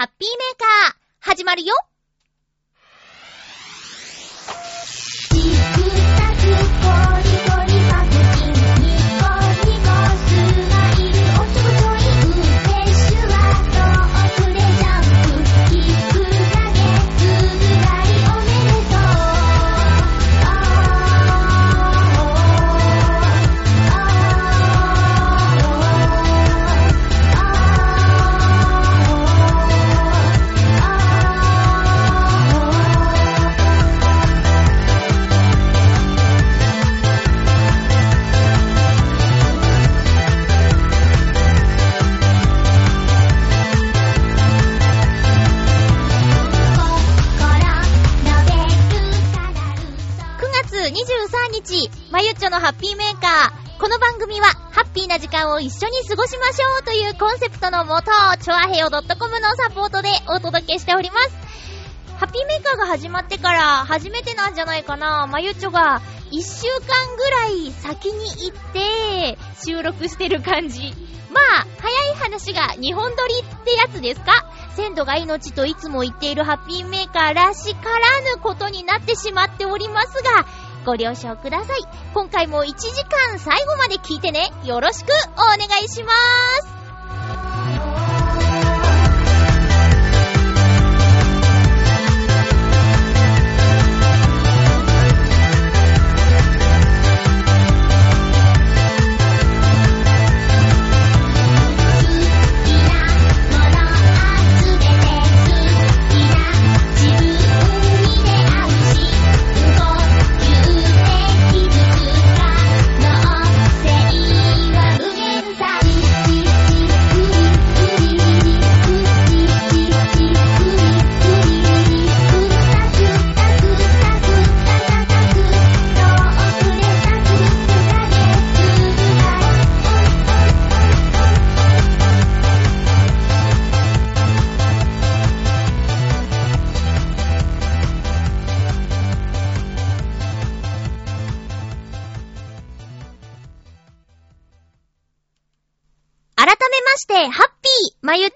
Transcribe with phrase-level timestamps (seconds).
[0.00, 1.74] ハッピーメーカー、始まるよ。
[52.10, 53.78] まゆっちょのハッピーメーカー。
[53.78, 58.10] この番組は、ハッピーな時間を一緒に過ごしましょうというコンセプトのもと、
[58.42, 62.16] チョアヘオ .com のサポートでお届けしております。
[62.16, 65.26] ハッピーメーカーが始まってから初めてなんじゃないかな。
[65.26, 70.94] まゆっちょが一週間ぐらい先に行って収録してる感じ。
[71.30, 74.32] まあ、早い話が日本撮りってやつですか？
[74.76, 80.46] 鮮度が命といつも言っているハッピーメーカーらしからぬことになってしまっておりますが、
[80.84, 81.78] ご了承ください。
[82.14, 84.50] 今回も1時間最後まで聞いてね。
[84.64, 86.79] よろしくお願いしまーす。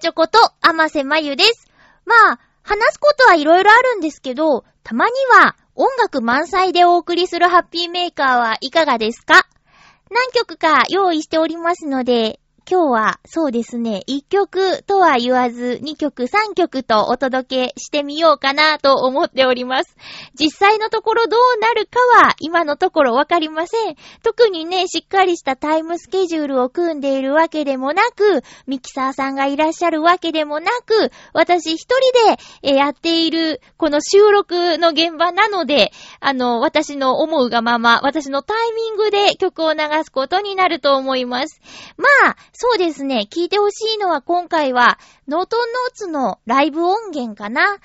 [0.05, 1.67] まゆちょこと、甘瀬まゆです。
[2.05, 5.11] まあ、話すことはいろいろあるんですけど、たまに
[5.43, 9.47] は音楽満載でお送りするハッピーメーカーはいかがですか？
[10.11, 19.95] 何曲か用意しておりますので、今日はそうですね、1曲とは言わず、2曲、3曲とお届けしてみようかなと思っております。
[20.33, 23.95] 実際のところどうなるかは今のところわかりません。
[24.23, 31.95] 特にね、しっかりしたタイムスケジュールを組んでいるわけでもなく、ミキサーさんがいらっしゃるわけでもなく、私一人
[32.63, 41.61] でやっているこの収録の現場なので、あの、私の思うがまま、私のタイミングで曲を流すことになると思います。
[41.97, 43.27] まあ、そうですね。
[43.29, 47.79] 聞いてほしいのは今回は、ノートンノーツのライブ音源かな。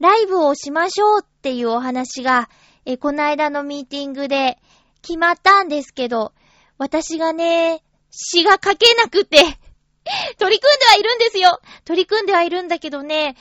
[0.00, 2.48] ライブをしましょうっていうお話が、
[2.86, 4.58] え、この間のミーティングで
[5.02, 6.32] 決まったんですけど、
[6.78, 9.36] 私がね、詩が書けなくて
[10.38, 13.36] 取り組んではいるんですよ取り組んではいるんだけどね、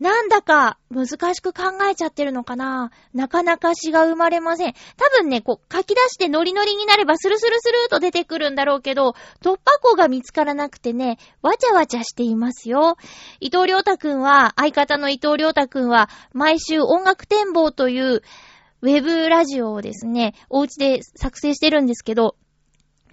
[0.00, 4.72] なんだか難しく考えちゃってるのかななかなか詩が生まれません。
[4.96, 12.96] 多分ね、こう書き出してノリノリになればスルスルスルーと出てくるんだろうけど、突破口が見つからなくてね、わちゃわちゃしていますよ。
[13.40, 18.22] 伊藤良太くんは、相方の伊藤良太くんは、毎週音楽展望という
[18.82, 22.36] ウェブラジオをですね、お家で作成してるんですけど、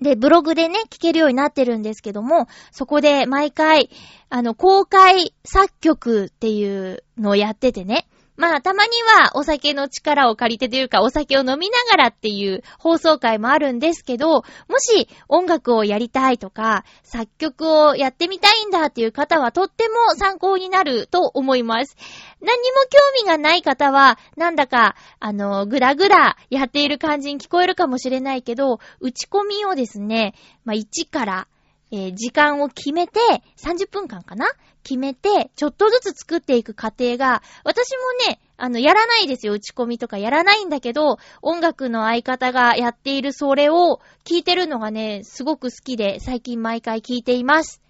[0.02, 3.90] で、ブログでね、聞けるようになってるんですけども、そこで毎回、
[4.30, 14.44] あの、公開作曲っていうのをやっててね、まあ、たまにはお酒の力を借りてというか、お酒を飲みながらっていう放送会もあるんですけど、も
[14.78, 21.98] し音楽をやりたいとか、作曲をやってみたいんだっていう方はとっても参考になると思います。
[22.40, 31.48] 何にも興味がない方は、なんだか、あの、ぐらぐらやっている感じに聞こえるかもしれないけど、打ち込みをですね、まあ、1から
[31.92, 33.20] えー、時間を決めて、
[33.58, 34.48] 30分間かな
[34.88, 37.90] 決めて、ちょっとずつ作っていく過程が、私
[38.26, 39.52] もね、あの、やらないですよ。
[39.52, 47.82] 打ち込みとかやらないんだけど、音楽の相方がやっているそれを聞いてるのがね、すごく好きで、最近毎回聞いています。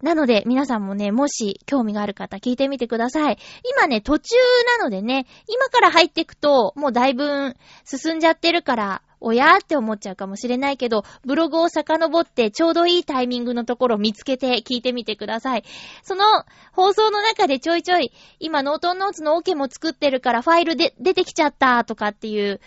[0.00, 3.38] なので、皆さんもね、もし興味がある方聞いてみてください。
[3.74, 4.36] 今ね、途中
[4.78, 15.64] なのでね、今から入っていくと、もうだいぶ進んじゃってるから、おやーって思っちゃうかもしれないけど、ブログを遡ってちょうどいいタイミングのところを見つけて聞いてみてください。
[16.02, 16.24] その
[16.72, 22.60] 放送の中でちょいちょい、今ノートンノーツのオ、ケも作ってるからファイルで出てきちゃったとかっていう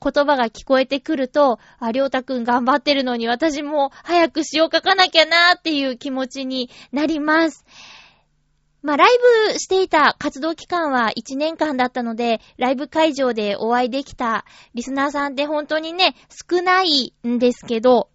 [0.00, 7.64] 言葉が聞こえてくると、あ、りょうたくん頑張ってるのに私も早く詩を書かなきゃなーっていう気持ちになります。
[8.82, 9.08] まあ、ライ
[9.52, 14.44] ブしていた活動期間は1年間だったので、ライブ会場でお会いできた
[14.74, 16.14] リスナーさんって本当にね、
[16.50, 18.08] 少ないんですけど、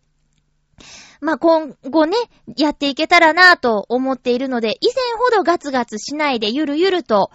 [1.19, 2.17] まあ、今後ね、
[2.57, 7.31] やっていけたらなぁと思っているので、以前ほどガツガツしないでゆるゆると、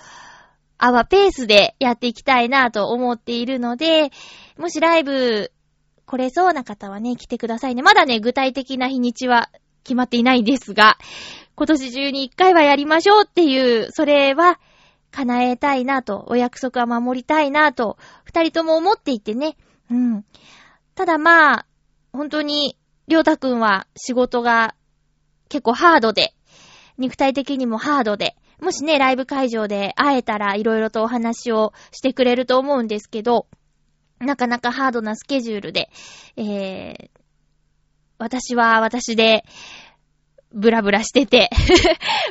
[0.78, 4.10] アワペースでやっていきたいなぁと思っているので、
[4.58, 5.52] もしライブ
[6.06, 7.82] 来れそうな方はね、来てくださいね。
[7.82, 9.50] まだね、具体的な日にちは
[9.84, 10.98] 決まっていないんですが、
[11.58, 14.60] 今年中に一回はやりましょうっていう、それは
[15.10, 19.56] 叶えたいなと、お約束は守りたいなと、二人とも思っていてね。
[19.90, 20.24] うん。
[20.94, 21.66] ただまあ、
[22.12, 22.78] 本当に、
[23.08, 24.76] りょうたくんは仕事が
[25.48, 26.32] 結構ハードで、
[26.96, 33.48] 肉体的にもハードで、もしね、ライブ会場で会えたら色々とお話をしてくれると思うんですけど、
[34.20, 35.90] なかなかハードなスケジュールで、
[36.36, 37.10] えー、
[38.18, 39.44] 私は私で、
[40.52, 41.74] ブラブラしてて 私は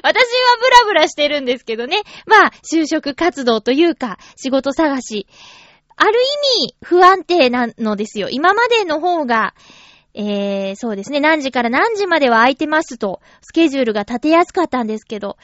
[0.03, 2.01] ブラブラしてるんですけどね。
[2.25, 5.27] まあ、就職活動というか、仕事探し。
[5.95, 6.13] ある
[6.59, 8.29] 意味、不安定なのですよ。
[8.29, 9.55] 今までの方が、
[10.13, 15.37] えー、そうですね、何時から何時までは空いてますと、スケジュールが立てやすかったんですけど、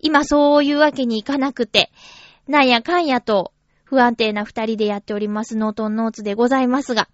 [0.00, 1.90] 今そういうわけにいかなくて、
[2.48, 3.52] なんやかんやと、
[3.84, 7.08] 不安定な二人でやっておりますノートンノーツでございますが、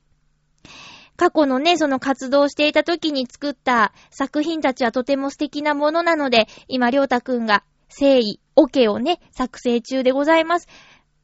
[1.17, 10.69] 過去のね、その活動していた時に作った作品たちはとても素敵なものなので、今、りょうたくんが誠意、オケをね、作成中でございます。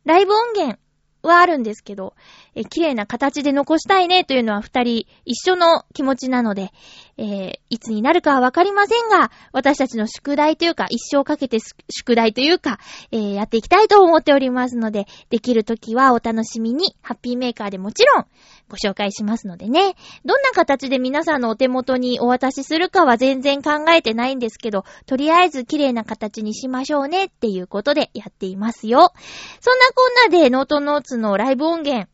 [0.04, 0.78] ライブ音源
[1.22, 2.14] はあるんですけど、
[2.54, 6.70] え綺麗な形で残したいねというのは二人一緒の気持ちなので、
[7.18, 11.58] えー、いつになるかはわかりませんが、私たちの宿題というか、一生かけて
[11.90, 12.78] 宿題というか、
[13.10, 18.26] えー、やっていきたいと思っておりますので、できるときはお楽しみに、ハッピーメーカーでもちろん
[18.68, 19.94] ご紹介しますのでね。
[20.24, 29.12] どんな形で皆さんのお手元にお渡しするかは全然考えてないんですけど、とりあえず綺麗な形にしましょうねっていうことでやっていますよ。
[29.60, 32.08] そんなこんなでノートノーツのライブ音源、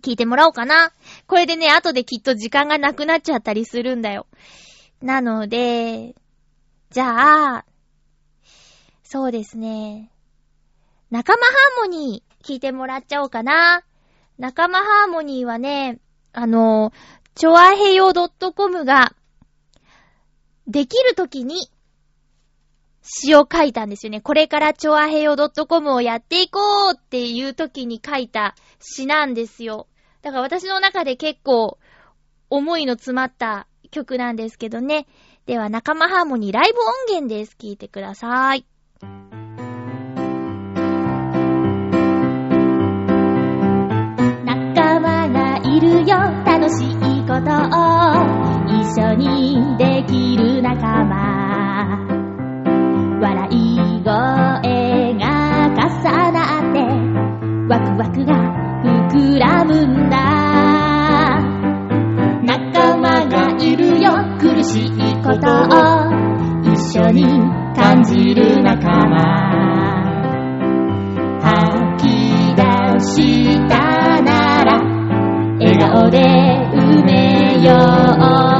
[0.00, 0.92] 聞いてもらおうかな。
[1.26, 4.26] これでね、後できっと時間がなくなっちゃったりするんだよ。
[5.02, 6.14] なので、
[6.90, 7.64] じゃあ、
[9.02, 10.10] そうですね。
[11.10, 13.84] 仲間ハーモニー聞いてもらっちゃおうかな。
[14.38, 15.98] 仲間ハーモニーはね、
[16.32, 16.92] あの、
[17.34, 19.14] ちょあへよ .com が、
[20.66, 21.70] できるときに、
[23.02, 24.20] 詩を書いたんですよね。
[24.20, 29.88] これからチョアヘヨ .com をやっていこうっていう時に書いた詩なんですよ。
[30.22, 31.78] だから私の中で結構
[32.48, 35.06] 思いの詰まった曲なんですけどね。
[35.46, 37.56] では仲間ハーモニーライブ音源です。
[37.56, 38.64] 聴いてください。
[44.44, 46.96] 仲間がいるよ楽しい
[47.26, 47.82] ことを
[48.68, 52.11] 一緒にできる仲間
[53.22, 54.10] 笑い声
[55.14, 55.22] が
[55.70, 55.86] 重
[56.32, 56.80] なって
[57.68, 58.34] ワクワクが
[58.82, 61.38] 膨らむんだ。
[62.42, 64.10] 仲間がいるよ
[64.40, 66.10] 苦しいことを
[66.64, 67.22] 一緒に
[67.76, 69.22] 感じる仲間。
[71.42, 72.62] 吐き出
[72.98, 74.80] したなら
[75.60, 76.18] 笑顔で
[76.74, 78.51] 埋めよう。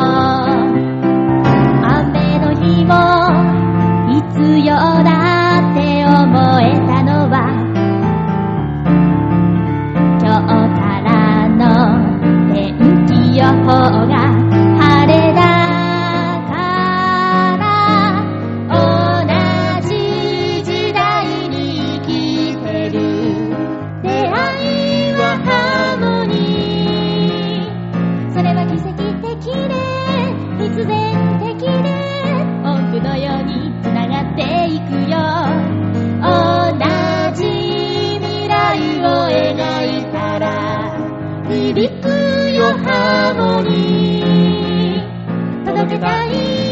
[42.00, 45.64] くよハーモニー。
[45.66, 46.71] 届けたい。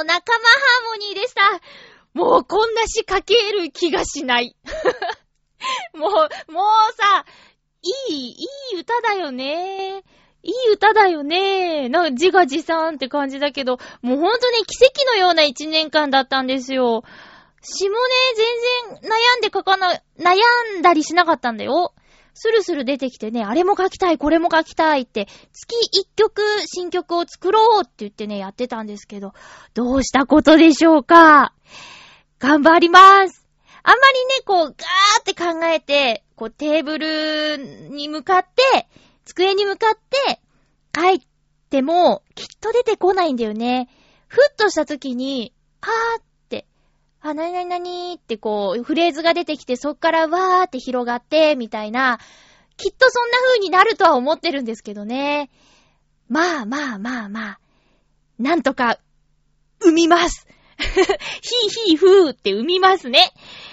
[0.00, 1.42] の仲間ハーモニーでした。
[2.14, 4.56] もうこんな詩書ける気がしない。
[5.94, 6.10] もう、
[6.52, 7.24] もうさ、
[8.08, 10.02] いい、いい歌だよね。
[10.42, 11.90] いい歌だよね。
[11.90, 17.04] なんか自画自賛って感じだけど、もうほんとね、奇跡のような一年間だったんですよ。
[17.62, 18.00] 詩もね、
[18.88, 21.92] 全然悩んで書かな、悩んだりしなかったんだよ。
[22.34, 29.32] スルスル出てきてね、あれも書きたい、これも書きたいって、月一曲新曲を作ろうって言ってね、やってたんですけど、
[29.74, 31.52] どうしたことでしょうか？
[32.38, 33.46] 頑張ります
[33.82, 34.72] あんまりね、こう、ガー
[35.20, 38.88] って考えて、こう、テーブルに向かって、
[39.24, 40.40] 机に向かって、
[40.94, 41.26] 書い
[41.70, 43.88] ても、きっと出てこないんだよね。
[44.28, 46.22] ふっとした時に、あーっ、
[47.22, 52.18] あ、なになになにってこう、フレーズが出てきて、そっからわーって広がって、みたいな、
[52.76, 55.50] きっとそんな風になるとは思ってるんですけどね。
[56.28, 57.60] まあまあまあまあ、
[58.38, 58.98] なんとか、
[59.82, 60.46] 生みます。
[60.80, 63.32] ひーひーふーって生みますね。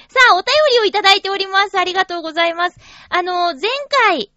[0.09, 1.77] さあ、お便りをいただいております。
[1.77, 2.79] ありがとうございます。
[3.09, 3.61] あの、前
[4.09, 4.31] 回、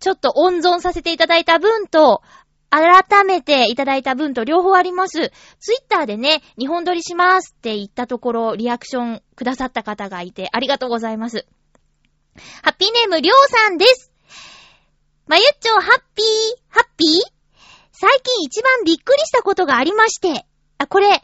[0.00, 2.22] ちょっと温存させていただいた分と、
[2.68, 5.30] 改めていただいた分と両方あります。
[5.60, 11.46] ツイッターでね、日本撮りしますって言ったところ、リアクションくださった方がいて、ありがとうございます。
[12.62, 14.12] ハッピーネーム、りょうさんです。
[15.26, 16.26] まゆっちょ、ハッピー、
[16.68, 17.08] ハッピー？
[17.92, 20.44] 最近一番びっくりしたことがありまして、
[20.78, 21.22] あ、これ、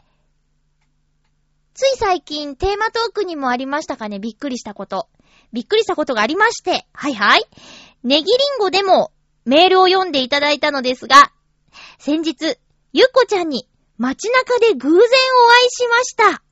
[1.75, 5.07] つい最近テーマトークにもありましたかね、びっくりしたこと。
[5.51, 7.45] びっくりしたことがありまして、はいはい。
[8.03, 9.11] ネギリンゴでも
[9.45, 11.31] メールを読んでいただいたのですが、
[11.97, 12.57] 先日、
[12.93, 16.43] ゆっこちゃんに街中で偶然お会いしました。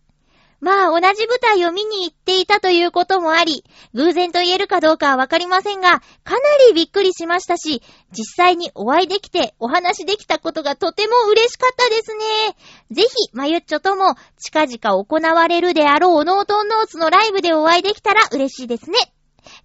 [0.62, 7.81] まあ、同じ舞台を見に行っていたということもあり、偶然と言えるかどうかはわかりませんが、かなりびっくりしましたし、
[8.12, 12.55] 実際にお会いできてお話できたことがとても嬉しかったですね。
[12.91, 19.00] ぜひ、まゆっちょとも近々行われるであろうノートンノーツのライブでお会いできたら嬉しいですね。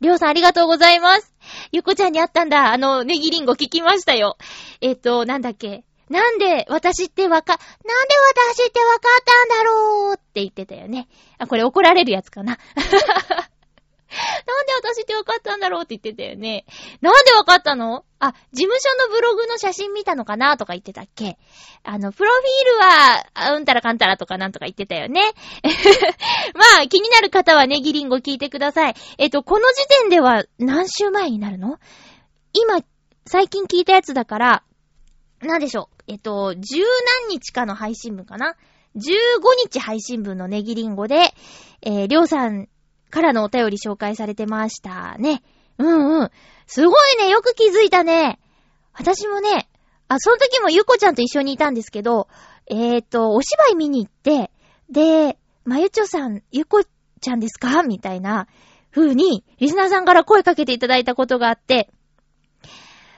[0.00, 1.35] りょうさんありがとうございます。
[1.72, 2.72] ゆこちゃんに会ったんだ。
[2.72, 4.36] あの、ネギリンゴ聞きましたよ。
[4.80, 5.84] えっ、と、なんだっけ？
[6.08, 8.14] なんで私ってわか、なんで
[8.54, 11.08] 私ってわかったんだろうって言ってたよね。
[11.38, 12.58] あ、これ怒られるやつかな。
[14.46, 16.64] なんで私ってわかったんだろうって言ってたよね。
[17.00, 18.04] なんでわかったの？
[18.18, 21.38] あ、事務所のブログの写真見たのかなとか言ってたっけ
[21.82, 25.20] あの、プロフィールは、うんたらかんたらとかなんとか言ってたよね。
[26.54, 28.94] まあ、気になる方はネギリンゴ聞いてください。
[29.18, 31.78] えっと、この時点では何週前になるの？
[32.52, 32.80] 今、
[33.26, 34.62] 最近聞いたやつだから、
[35.40, 36.02] なんでしょう？
[36.08, 36.82] えっと、十
[37.26, 38.56] 何日かの配信分かな
[38.96, 39.00] ?15
[39.64, 41.34] 日配信分のネギリンゴで、
[41.82, 42.68] えー、りょうさん
[43.10, 45.42] からのお便り紹介されてましたね。
[45.78, 46.30] うんうん。
[46.66, 48.38] すごいね、よく気づいたね。
[48.92, 49.68] 私もね、
[50.08, 52.28] あ、その時もゆこちゃんと一緒にいたんですけど、
[52.66, 54.50] えっ、と、お芝居見に行って、
[54.90, 56.82] で、まゆちょさん、ゆこ
[57.20, 57.82] ちゃんですか？
[57.82, 58.48] みたいな
[58.90, 61.90] 風に、リスナーさんから声かけていただいたことがあって、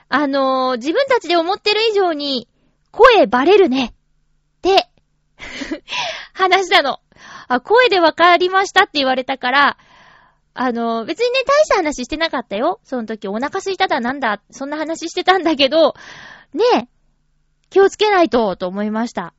[0.09, 2.47] あのー自分たちで思ってる以上に、
[2.91, 3.93] 声バレるね。
[3.93, 4.89] って、
[6.33, 6.99] 話したの。
[7.47, 9.77] あ、声でわかりましたって言われたから、
[10.53, 12.79] あの別にね、大した話してなかったよ。
[12.83, 15.93] その時お腹空いただなんだ、そんな話してたんだけど、
[16.53, 16.87] ねえ、
[17.69, 19.33] 気をつけないと、と思いました。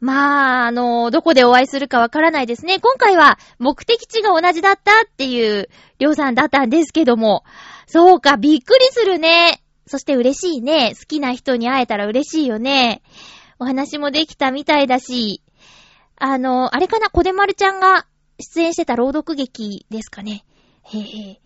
[0.00, 2.80] まあ、あの、どこでお会いするかわからないですね。
[2.80, 5.68] 今回は目的地が同じだったっていう、
[6.00, 7.44] りょうさんだったんですけども。
[7.86, 9.62] そうか、びっくりするね。
[9.86, 10.94] そして嬉しいね。
[10.98, 13.02] 好きな人に会えたら嬉しいよね。
[13.60, 15.40] お話もできたみたいだし。
[16.24, 18.06] あの、あれかな、小出丸ちゃんが
[18.38, 20.44] 出演してた朗読劇ですかね。
[20.84, 21.40] へへ。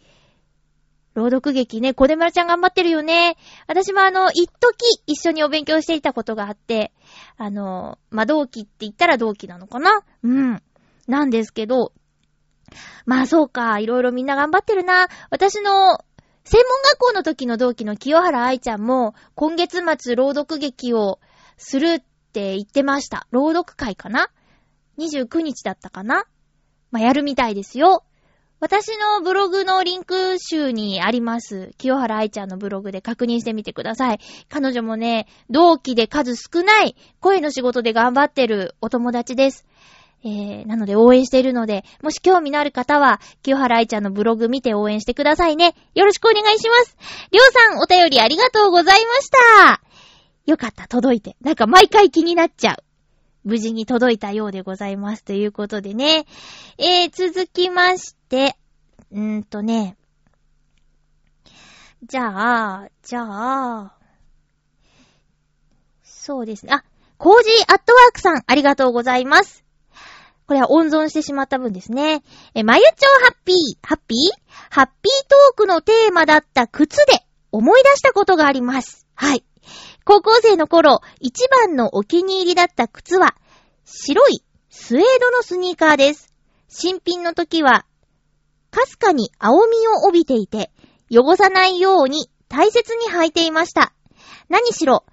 [1.14, 3.38] 朗読劇ね、小出丸ちゃん頑張ってるよね。
[3.68, 6.92] 私もあの、一時一緒にお勉強していたことがあって、
[7.38, 10.02] あの、まあ、同期って言ったら同期なのかな？
[10.23, 10.62] うん。
[11.06, 11.95] なんですけど、
[13.06, 15.09] まあそうか、いろいろみんな頑張ってるな。
[15.30, 16.04] 私の、
[16.45, 21.18] 専門学校の時の同期の清原愛ちゃんも、今月末朗読劇を
[21.56, 22.00] するっ
[22.35, 23.26] て言ってました。
[23.30, 24.28] 朗読会かな？
[24.98, 26.24] ?29 日だったかな？
[26.90, 28.04] まあ、やるみたいですよ。
[28.58, 31.72] 私のブログのリンク集にあります。
[31.76, 34.18] 清原愛ちゃんのブログで確認してみてください。
[34.48, 39.66] 彼女もね、同期で数少ない声の仕事で頑張ってるお友達です。
[40.24, 45.74] えー、なので応援しているので、もし興味のある方は、清原愛ちゃんのブログ見て応援してくださいね。
[45.94, 46.96] よろしくお願いします。
[47.30, 49.30] りょうさん、お便りありがとうございまし
[49.66, 49.82] た。
[50.46, 51.36] よかった、届いて。
[51.42, 52.86] なんか毎回気になっちゃう。
[53.46, 55.22] 無事に届いたようでございます。
[55.22, 56.26] ということでね。
[56.78, 58.56] えー、続きまして、
[59.12, 59.96] うーとね。
[62.02, 63.94] じゃあ、じゃあ、
[66.02, 66.72] そうですね。
[66.74, 66.84] あ、
[67.18, 69.64] コージーアットワークさん、ありがとうございます。
[70.48, 72.24] これは温存してしまった分ですね。
[72.54, 74.18] え、まゆちょハッピー、ハッピー？
[74.70, 79.06] ハッピートークのテーマだった靴で思い出したことがあります。
[79.14, 79.44] はい。
[80.06, 83.34] 高校生の頃、一番のお気に入りだった靴は、
[83.84, 86.33] 白いスウェードのスニーカーです。
[86.68, 87.87] 新品の時は、
[88.70, 90.70] かすかに青みを帯びていて、
[91.11, 93.92] 汚さないように大切に履いていました。
[94.48, 95.04] 何しろ、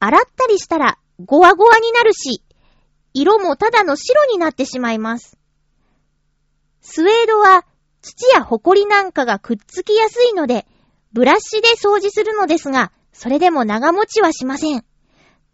[0.00, 2.42] 洗ったりしたら、ゴワゴワになるし、
[3.14, 5.38] 色もただの白になってしまいます。
[6.82, 7.64] スウェードは
[8.02, 10.66] 土やホコリなんかがくっつきやすいので、
[11.14, 14.84] ブラシで掃除するのですが、それでも長持ちはしません。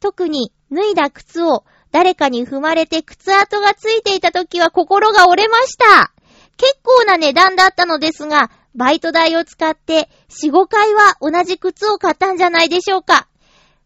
[0.00, 6.12] 特に脱いだ靴を誰かに踏まれて靴跡がついていた時は心が折れました。
[6.56, 13.28] 結構な値段だったのですが、バイト代を使って4、5回は同じ靴を買ったんじゃないでしょうか。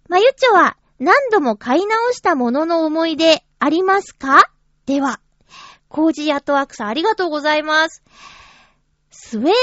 [0.08, 4.50] まゆっちょは何度も買い直したものの思い出ありますか？
[4.84, 5.20] では、
[5.88, 8.02] コージーアットワークさんありがとうございます。
[9.10, 9.54] スウェードの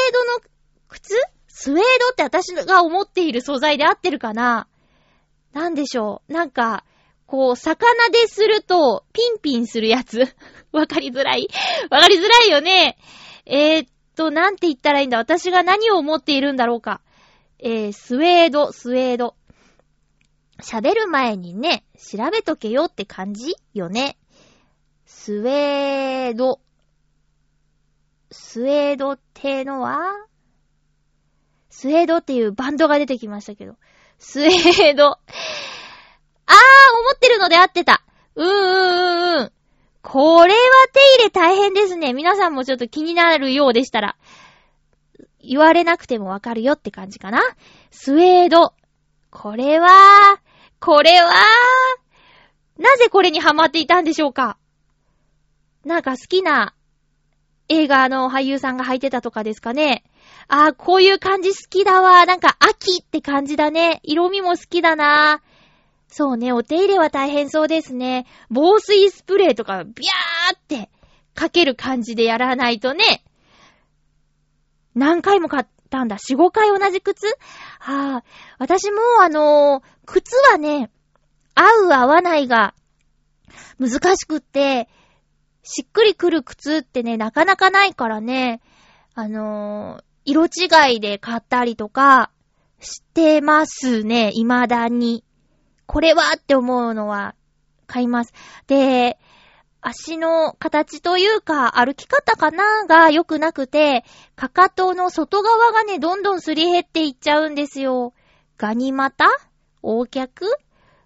[0.87, 1.15] 靴？
[1.61, 4.67] スウェードって私が思っている素材で合ってるかな？
[5.51, 6.31] なんでしょう？
[6.31, 6.85] なんか、
[7.25, 10.33] こう、魚ですると、ピンピンするやつ？
[10.71, 11.49] わかりづらい？
[11.91, 12.97] わかりづらいよね？
[13.45, 15.17] えー、っと、なんて言ったらいいんだ？
[15.17, 17.01] 私が何を思っているんだろうか？
[17.59, 19.35] えー、スウェード、スウェード。
[20.61, 24.17] 喋る前にね、調べとけよって感じよね？
[25.05, 26.61] スウェード。
[28.31, 29.99] スウェードってのは？
[31.79, 33.77] スウェードっていうバンドが出てきましたけど。
[34.17, 35.05] スウェード。
[35.05, 35.21] あー、思
[37.15, 38.03] ってるので合ってた。
[38.35, 39.51] うーん、うん、うん。
[40.01, 40.59] これは
[40.91, 42.11] 手入れ大変ですね。
[42.11, 44.17] 皆さんもちょっと気になるようでしたら。
[45.41, 47.41] 言われなくてもわかるよって感じかな。
[47.91, 48.73] スウェード。
[49.31, 50.41] これは、
[50.81, 51.31] これは、
[52.77, 54.57] なぜこれにハマっていたんでしょうか
[55.85, 56.73] なんか好きな
[57.69, 60.03] 映画の俳優さんが履いてたとかですかね。
[60.47, 62.25] あー、こういう感じ好きだわ。
[62.25, 64.01] なんか秋って感じだね。
[64.03, 65.41] 色味も好きだな。
[66.07, 68.25] そうね、お手入れは大変そうですね。
[68.49, 70.89] 防水スプレーとかビャーって
[71.35, 73.23] かける感じでやらないとね。
[74.95, 76.17] 何回も買ったんだ。
[76.17, 77.27] 4、5回同じ靴？
[77.79, 78.23] はあ、
[78.57, 80.89] 私もあのー靴はね、
[81.53, 82.73] 合う合わないが
[83.77, 84.89] 難しくって、
[85.71, 88.59] しっくりくる靴ってね、なかなかないからね、
[89.13, 92.29] あのー色違いで買ったりとか
[92.79, 95.23] してますね、未だに。
[95.87, 97.33] これはって思うのは
[97.87, 98.33] 買います。
[98.67, 99.17] で、
[99.81, 104.03] 足の形というか歩き方かなが良くなくて、
[104.35, 108.13] かかとの外側がね、どんどんすり減っていっちゃうんですよ。
[108.57, 109.25] ガニ股？
[109.81, 110.45] 横脚？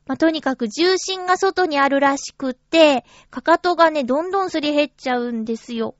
[0.05, 5.95] まあ、とにかく重心が外にあるらしくって、かかとがね、どんどんすり減っちゃうんですよ。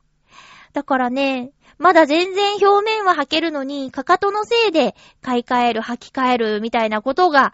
[0.73, 7.53] だからね、まだ全然表面は履けるのに、かかとのせいで買い替える、履き替えるみたいなことが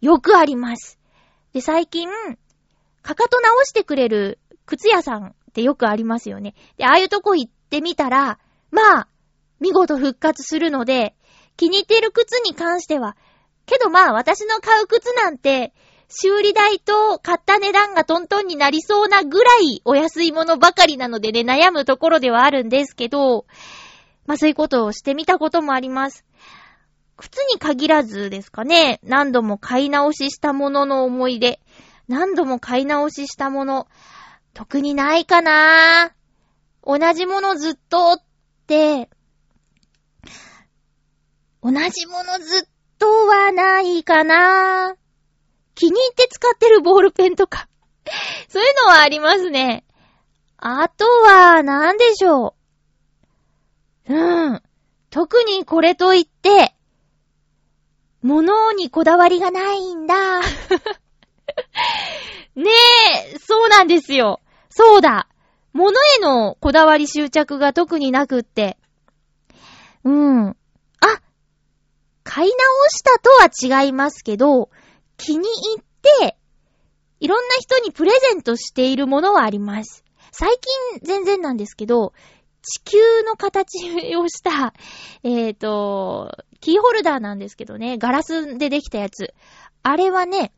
[0.00, 0.98] よくあります。
[1.52, 2.08] で、最近、
[3.02, 6.54] かかと直してくれる靴屋さんってよくありますよね。
[6.78, 8.38] で、ああいうとこ行ってみたら、
[8.70, 9.08] まあ、
[9.60, 11.14] 見事復活するので、
[11.56, 13.16] 気に入ってる靴に関しては、
[13.66, 15.72] けどまあ私の買う靴なんて、
[16.08, 23.46] 修理代と買った値段がトントンになりそうなぐらいお安いものばかりなのでね、悩むところではあるんですけど、
[24.26, 26.24] まあそういうことをしてみたこともあります。
[27.16, 31.60] 靴に限らずですかね、何度も買い直ししたものの思い出。
[32.08, 33.88] 何度も買い直ししたもの、
[34.52, 36.12] 特にないかな
[36.84, 38.22] 同じものずっとっ
[38.66, 39.08] て、
[41.62, 42.73] 同じものずっと
[43.26, 44.96] はないかな
[45.74, 47.68] 気に入って使ってるボールペンとか
[48.48, 49.84] そういうのはありますね。
[50.56, 52.54] あとは、なんでしょ
[54.08, 54.14] う。
[54.14, 54.62] うん。
[55.10, 56.74] 特にこれといって、
[58.22, 60.40] 物にこだわりがないんだ。
[62.56, 62.70] ね
[63.34, 64.40] え、そうなんですよ。
[64.70, 65.28] そうだ。
[65.72, 68.78] 物へのこだわり執着が特になくって。
[70.04, 70.56] うん。
[72.24, 72.56] 買い直
[72.88, 73.30] したと
[73.70, 74.70] は違いますけど、
[75.16, 75.84] 気に入っ
[76.20, 76.36] て、
[77.20, 80.04] いろんな人にプレゼントしているものはあります。
[80.32, 82.12] 最近全然なんですけど、
[82.62, 84.74] 地球の形をした、
[85.22, 89.34] えっ、ー、と、キーホルダーなんですけどね、ガラスでできたやつ。
[89.82, 90.52] あれはね、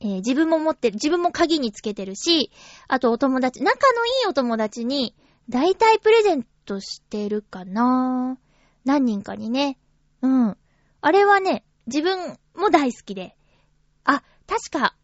[0.00, 2.52] えー、自分も持ってる、自分も鍵につけてるし、
[2.88, 5.14] あとお友達、仲のいいお友達に、
[5.48, 8.38] 大体プレゼントしてるかな
[8.84, 9.78] 何人かにね。
[10.24, 10.56] うん。
[11.02, 13.36] あれはね、自分も大好きで。
[14.04, 14.96] あ、確か、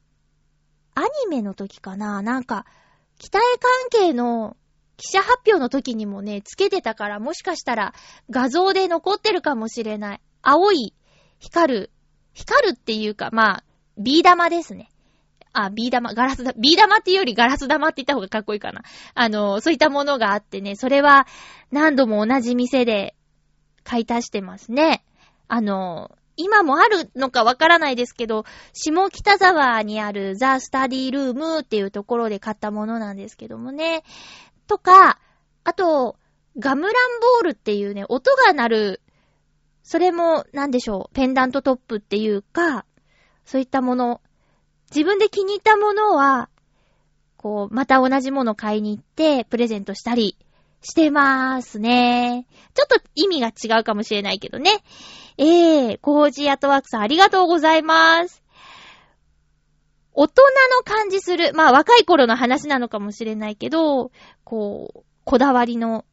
[0.94, 2.64] アニメの時かななんか、
[3.18, 3.44] 期待
[3.92, 4.56] 関係の
[4.96, 7.94] 記者発表の時にもね、つけてたから、もしかしたら
[8.30, 10.20] 画像で残ってるかもしれない。
[10.40, 10.94] 青い、
[11.38, 11.90] 光る、
[12.32, 13.64] 光るっていうか、まあ、
[13.98, 14.88] ビー玉ですね。
[15.52, 18.82] あ、ビー玉、ガラスだ、ビー玉っていうよりガラス玉って言った方がかっこいいかな。
[19.14, 21.26] あの、そういったものがあってね、それは
[21.70, 23.14] 何度も同じ店で
[23.84, 25.04] 買い足してますね。
[25.52, 34.04] あの、今もあるのかわからないですけど、下北沢にあるザ・スタディルームっていうところで買ったものなんですけどもね。
[34.68, 35.18] とか、
[35.64, 36.16] あと、
[36.56, 39.02] ガムランボールっていうね、音が鳴る、
[39.82, 42.86] それも、なんでしょう、ペンダントトップっていうか、
[43.44, 44.20] そういったもの、
[44.94, 46.48] 自分で気に入ったものは、
[47.36, 50.36] こう、また同じもの買いに行って、プレゼントしたり
[50.82, 52.46] してまーすね。
[52.74, 54.70] ちょっと意味が違うかもしれないけどね。
[55.36, 58.42] えー、コージーアトワークさんありがとうございます。
[60.12, 60.42] 大人
[60.76, 61.52] の感じする。
[61.54, 64.10] まあ若い頃の話なのかもしれないけど、
[64.44, 66.04] こう、こだわりの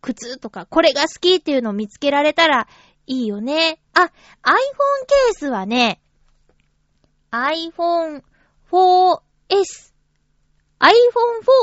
[0.00, 2.68] 靴とか、これが好きっていうのを見つけられたら
[3.06, 3.80] いいよね。
[3.94, 6.00] あ、iPhone ケースはね、
[7.30, 8.22] iPhone
[8.70, 9.92] 4S、
[10.78, 10.92] iPhone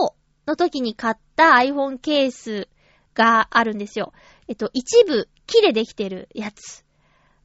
[0.07, 0.13] 4
[0.47, 2.67] の時に買った iPhone ケース
[3.13, 4.13] があるんですよ。
[4.47, 6.83] えっと、一部木でできてるやつ。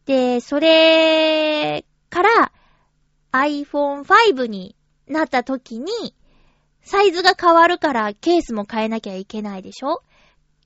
[0.07, 2.53] で、それから
[3.33, 4.74] iPhone 5に
[5.07, 6.14] なった時に、
[6.83, 10.03] サイズが変わるからケースも変えなきゃいけないでしょ？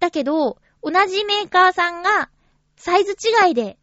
[0.01, 2.31] だけど、同じメーカーさんが
[2.77, 3.13] サイズ
[3.47, 3.79] 違いで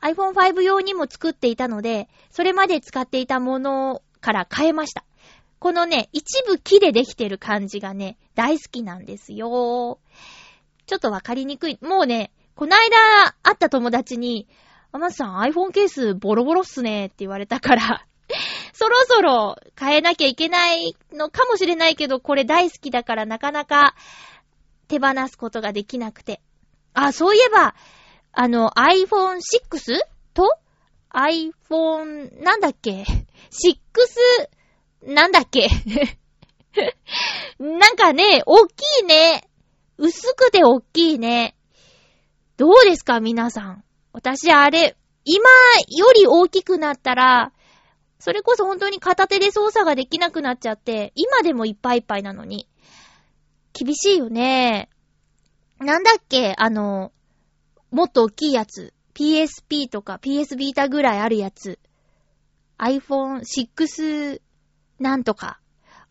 [0.00, 5.04] iPhone 5用にも作っていたので、それまで使っていたものから変えました。
[5.64, 9.98] このね、一部木でできてる感じがね、大好きなんですよ。
[10.84, 11.78] ちょっとわかりにくい。
[11.80, 14.46] もうね、こないだ会った友達に、
[14.92, 18.06] あまさん iPhone ケースボロボロっすねって言われたから
[18.74, 23.94] そろそろ変えなきゃいけないのかもしれないけど、これ大好きだからなかなか
[24.88, 26.42] 手放すことができなくて。
[26.92, 27.74] あ、そういえば、
[28.32, 29.96] あの iPhone 6
[30.34, 30.46] と
[31.10, 33.06] iPhone なんだっけ
[33.50, 34.54] ?6
[35.06, 35.68] なんだっけ？
[37.58, 39.48] なんかね、おっきいね。
[39.96, 41.54] 薄くておっきいね。
[42.56, 43.84] どうですか皆さん？
[44.12, 45.48] 私あれ、今
[45.88, 47.52] より大きくなったら、
[48.18, 52.68] それこそ本当に片手で操作ができなくなっちゃって、今でもいっぱいいっぱいなのに。
[53.72, 54.88] 厳しいよね。
[55.78, 56.54] なんだっけ？
[56.56, 57.12] あの、
[57.90, 58.94] もっと大きいやつ。
[59.14, 61.78] PSP とか PS ビータぐらいあるやつ。
[62.78, 64.40] iPhone 6
[64.98, 65.60] なんとか。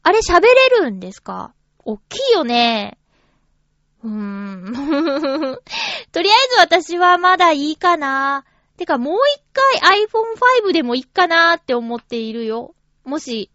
[0.03, 1.53] あれ喋れるんですか？
[1.85, 2.97] おっきいよね。
[4.03, 4.73] うーん。
[6.11, 8.45] とりあえず私はまだいいかな。
[8.77, 12.75] てかもう一回 iPhone 5でもいいかなって思っているよ。
[13.05, 13.49] もし、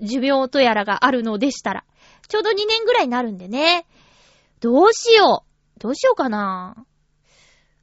[0.00, 1.84] 寿命とやらがあるのでしたら。
[2.28, 3.86] ちょうど2年ぐらいになるんでね。
[4.60, 5.44] どうしよ
[5.76, 5.80] う。
[5.80, 6.86] どうしようかな。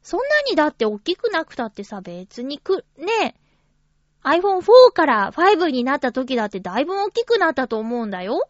[0.01, 3.35] そんなにだって大きくなくたってさ、別にく、ねえ、
[4.23, 8.47] iPhone4 から5になった時だってだいぶ大きくなったと思うんだよ。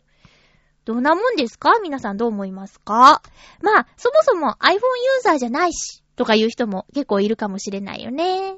[0.86, 1.80] どんなもんですか？
[1.82, 3.22] 皆さんどう思いますか？
[3.62, 4.80] まあ、そもそも iPhone ユー
[5.24, 8.56] ザーじゃないし、とか言う人も結構いるかもしれないよね。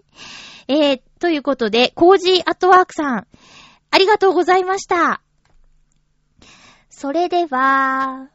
[0.68, 3.28] えー、ということで、コージーアットワークさん、
[3.92, 5.22] ありがとうございました。
[6.90, 8.30] それでは、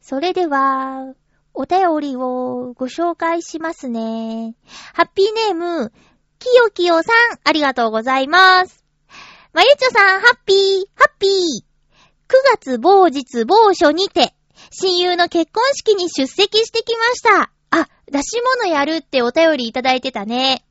[0.00, 1.14] それでは、
[1.54, 4.56] お便りをご紹介しますね。
[4.94, 5.92] ハッピーネーム、
[6.40, 8.82] きよきよさん、ありがとうございます。
[9.52, 10.56] まゆちょさん、ハッピー、
[10.96, 11.30] ハッピー。
[12.28, 14.34] 9月某日某所にて、
[14.70, 17.52] 親友の結婚式に出席してきました。
[17.70, 20.64] あ、出し物やるってお便りいただいてたね。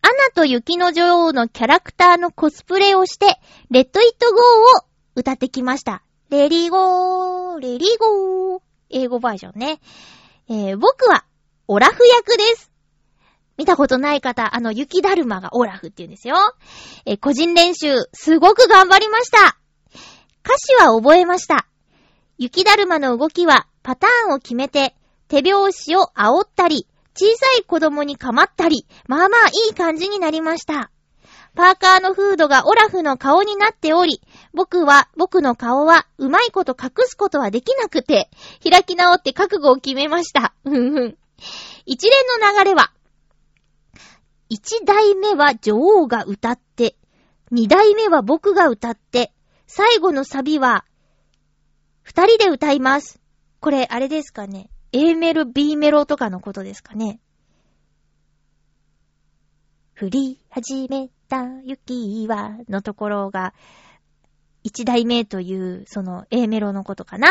[0.00, 4.40] アナと雪の女王のキャラクターのコスプレをして、レッド・イット・ゴー
[4.80, 4.84] を
[5.16, 6.02] 歌ってきました。
[6.30, 8.62] レリーゴー、レリーゴー。
[8.90, 9.80] 英語バージョンね。
[10.48, 11.24] えー、僕は、
[11.66, 12.67] オラフ役です。
[13.58, 16.36] 見たことない方、あの、雪だるまがオラフって言うんですよ。
[17.04, 19.58] え、個人練習、すごく頑張りました。
[20.44, 21.66] 歌詞は覚えました。
[22.38, 24.94] 雪だるまの動きは、パターンを決めて、
[25.26, 30.92] 手拍子を煽ったり、小さい子供に構ったり、まあまあいい感じになりました。
[31.56, 34.22] パーカーのフードがオラフの顔になっており、
[34.54, 38.30] 僕は、僕の顔はうまいこと隠すことはできなくて、
[38.62, 40.54] 開き直って覚悟を決めました。
[41.86, 42.92] 一連の流れは、
[44.48, 46.96] 一代目は女王が歌って、
[47.50, 49.32] 二代目は僕が歌って、
[49.66, 50.86] 最後のサビは、
[52.02, 53.20] 二人で歌います。
[53.60, 54.70] これ、あれですかね。
[54.92, 57.20] A メロ、B メロとかのことですかね。
[60.00, 63.52] 降り始めた雪は、のところが、
[64.62, 67.28] 一代目という、その A メロのことかな。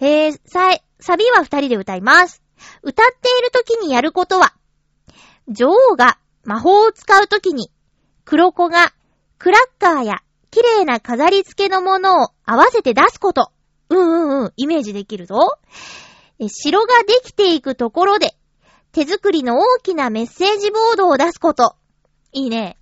[0.00, 2.42] えー、さ、サビは二人で歌います。
[2.82, 4.54] 歌っている時にやることは、
[5.48, 7.70] 女王が魔法を使う時に、
[8.24, 8.92] 黒子が
[9.38, 13.50] クラッカーや綺麗な飾り付けのものを合わせて出すこと。
[13.88, 15.58] うんうんうん、イメージできるぞ。
[16.48, 18.36] 城ができていくところで、
[18.92, 21.76] 手作りの大きなメッセージボードを出すこと。
[22.32, 22.76] いいね。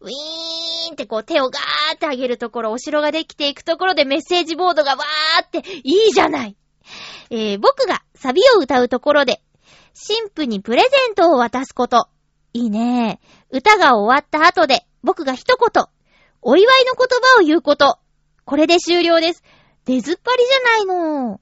[0.00, 6.56] ウィーンってこう手をガーって上げるところ、お城ができていくところでメッセージボードがわーっていいじゃない。
[7.30, 9.42] えー、僕がサビを歌うところで、
[9.94, 12.08] 神父にプレゼントを渡すこと。
[12.52, 13.20] いいね。
[13.50, 15.84] 歌が終わった後で、僕が一言、
[16.42, 17.06] お祝いの言
[17.36, 17.98] 葉を言うこと。
[18.44, 19.42] これで終了です。
[19.84, 21.40] 出ずっぱりじゃないの。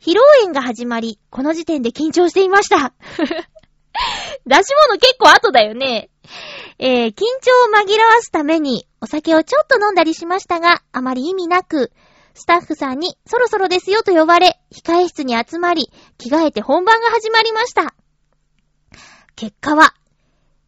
[0.00, 2.92] 披露宴が始まり、この時点で緊張していました。
[4.46, 6.10] 出し物結構後だよね。
[6.78, 11.92] えー、緊張を紛らわすために、お酒をちょっと飲んだりしましたが、あまり意味なく、
[12.34, 17.94] スタッフさんにそろそろですよと呼ばれ、控え室に集まり、着替えて本番が始まりました。
[19.36, 19.94] 結果は、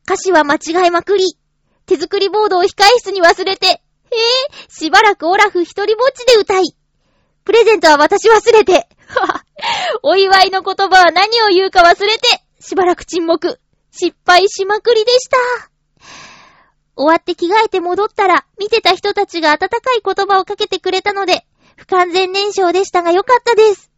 [0.05, 1.39] 歌詞は間違えまくり、
[1.87, 3.81] 手作りボードを控え室に忘れて、へえ、
[4.69, 6.65] しばらくオラフ一人ぼっちで歌い、
[7.45, 8.89] プレゼントは私忘れて、
[10.03, 13.61] お祝いの言葉は何を言うか忘れて、しばらく沈黙。
[13.91, 15.37] 失敗しまくりでした。
[16.97, 23.91] 終わって着替えて戻ったら、見てた人たちが温かい言葉をかけてくれたので、不完全燃焼でしたがよかったです。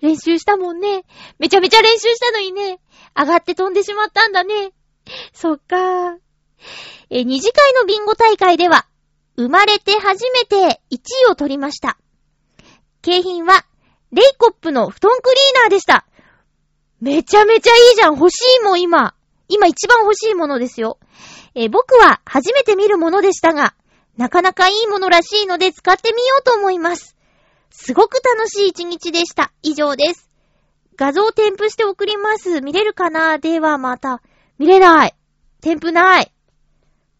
[0.00, 1.04] 練習したもんね。
[1.38, 2.80] めちゃめちゃ練習したのにね。
[3.16, 4.72] 上がって飛んでしまったんだね。
[5.32, 6.16] そっか。
[7.10, 8.86] え、二次会のビンゴ大会では、
[9.36, 11.98] 生まれて初めて1位を取りました。
[13.00, 13.64] 景品は、
[14.12, 16.06] レイコップの布団クリーナーでした。
[17.00, 19.14] めちゃめちゃいいじゃん欲しいもん今。
[19.48, 20.98] 今一番欲しいものですよ。
[21.54, 23.74] え、僕は初めて見るものでしたが、
[24.16, 27.16] なかなかいいものらしいので使ってみようと思います。
[27.72, 29.52] すごく楽しい一日でした。
[29.62, 30.30] 以上です。
[30.96, 32.60] 画像添付して送ります。
[32.60, 33.38] 見れるかな？
[33.38, 34.22] ではまた。
[34.58, 35.14] 見れない。
[35.60, 36.32] 添付ない。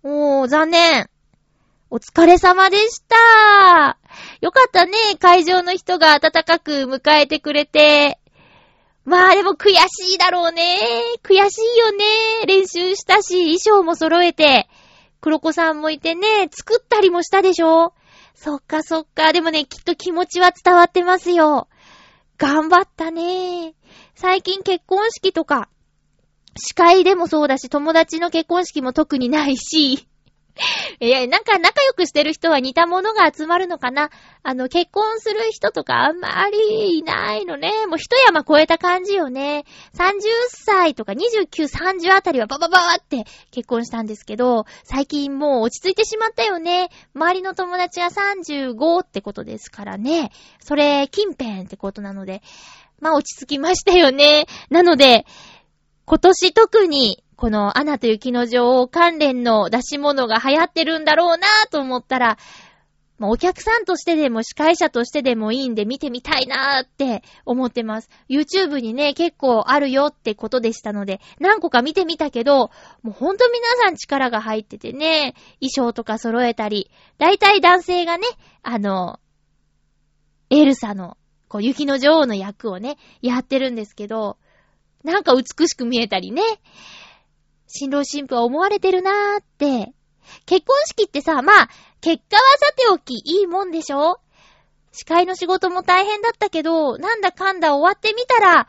[0.02, 1.08] おー、残念。
[1.90, 3.98] お疲れ様でした。
[4.40, 4.92] よかったね。
[5.18, 8.18] 会場の人が温かく迎えてくれて。
[9.04, 10.78] まあでも悔しいだろうね。
[11.22, 12.46] 悔しいよね。
[12.46, 14.68] 練習したし、衣装も揃えて。
[15.20, 17.94] 黒子さんもいてね、作ったりもしたでしょ
[18.34, 19.32] そっかそっか。
[19.32, 21.68] でもね、きっと気持ちは伝わってますよ。
[22.38, 23.74] 頑張ったね。
[24.14, 25.68] 最近結婚式とか、
[26.56, 30.08] 司会でもそうだし、友達の結婚式も特にないし、
[31.00, 34.10] いや、なんか仲良くしてる人は似たものが集まるのかな
[34.42, 37.86] あの、結婚する人とかあんまりいないのね。
[37.86, 39.64] もう一山超えた感じよね。
[39.94, 46.90] 30歳とか29、30あたりはバババーって結婚したんですけど、最近もう落ち着いてしまったよね。
[47.14, 50.32] 周りの友達が35ってことですからね。
[50.60, 52.42] それ、近辺ってことなので。
[53.00, 54.46] まあ落ち着きましたよね。
[54.70, 55.26] なので、
[56.04, 62.38] 今年特にこのアナと雪の女王関連の出し物が流行ってるんだろうなぁと思ったら、
[63.20, 68.10] お客さんとしてでも司会者としてでもいいんで見てみたいなーって思ってます。
[68.30, 72.70] YouTube にね、結構あるよってことでしたので、何個か見てみたけど、
[73.02, 78.26] もうほんと皆さん力が入っててね、衣装とか揃えたり、だいたい男性がね、
[78.62, 79.18] あの、
[80.50, 81.16] エルサの、
[81.48, 84.38] こう、雪の女王の役をね、やってるんですけど、
[85.02, 86.42] なんか美しく見えたりね。
[87.74, 89.94] 新郎新婦は思われてるなーって。
[90.44, 91.68] 結婚式ってさ、まあ、
[92.02, 94.20] 結果はさておきいいもんでしょ？
[94.92, 98.68] 司会の仕事も大変だったけど、なんだかんだ終わってみたら、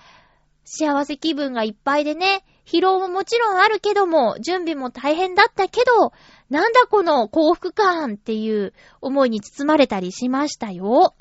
[0.63, 6.13] 幸せ気分がいっぱいでね、疲労ももちろんあるけども、準備も大変だったけど、
[6.49, 11.13] なんだこの幸福感っていう思いに包まれたりしましたよ。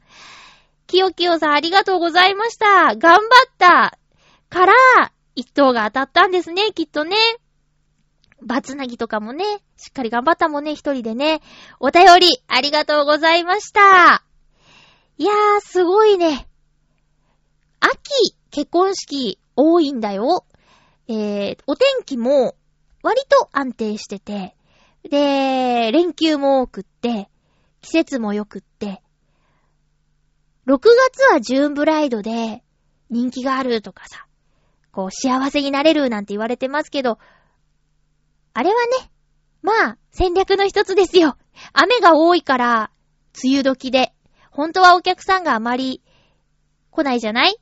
[0.87, 2.95] きよきよさんありがとうございました。
[2.95, 3.21] 頑張っ
[3.59, 3.99] た
[4.51, 4.73] から、
[5.35, 7.17] 一等が当たったんですね、きっとね。
[8.45, 9.45] バツナギとかもね、
[9.77, 11.41] しっかり頑張ったもんね、一人でね。
[11.81, 14.25] お便り、ありがとうございました。
[15.19, 16.49] いやー、すごいね。
[17.81, 20.45] 秋、結婚式、多いんだよ。
[21.09, 22.55] えー、お天気も、
[23.03, 24.57] 割と安定してて、
[25.09, 27.29] で、連休も多くって、
[27.81, 29.03] 季節も良くって、
[30.67, 32.63] 6月はジューンブライドで、
[33.11, 34.27] 人気があるとかさ、
[34.93, 37.19] こう、幸せになれるなんて言われてますけど、
[38.55, 39.11] あれはね、
[39.63, 41.37] まあ、戦略の一つですよ。
[41.73, 42.91] 雨が多いから、
[43.43, 44.13] 梅雨時で、
[44.51, 46.03] 本当はお客さんがあまり
[46.91, 47.57] 来ないじゃない？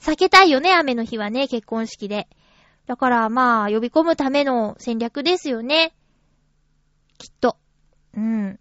[0.00, 2.28] 避けたいよね、雨の日はね、結婚式で。
[2.86, 5.94] だからまあ、呼び込むための戦略ですよね。
[7.18, 7.58] きっと。
[8.14, 8.58] うん。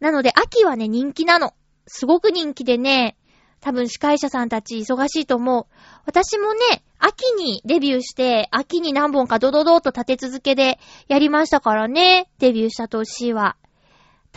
[0.00, 1.52] なので、秋はね、人気なの。
[1.86, 3.17] すごく人気でね、
[3.60, 5.66] 多分司会者さんたち忙しいと思う。
[6.04, 13.56] 私もね、秋にデビューして、秋に何本かドドドーと立て続けでやりましたからね、デビューした年は。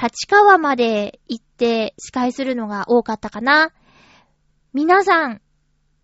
[0.01, 3.71] 立川まで行って司会するのが多かったかな。
[4.73, 5.41] 皆さん、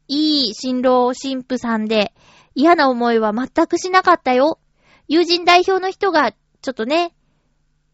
[0.07, 2.13] いい新郎新婦さんで
[2.53, 4.59] 嫌な思いは全くしなかったよ。
[5.07, 7.13] 友人代表の人が、ちょっとね、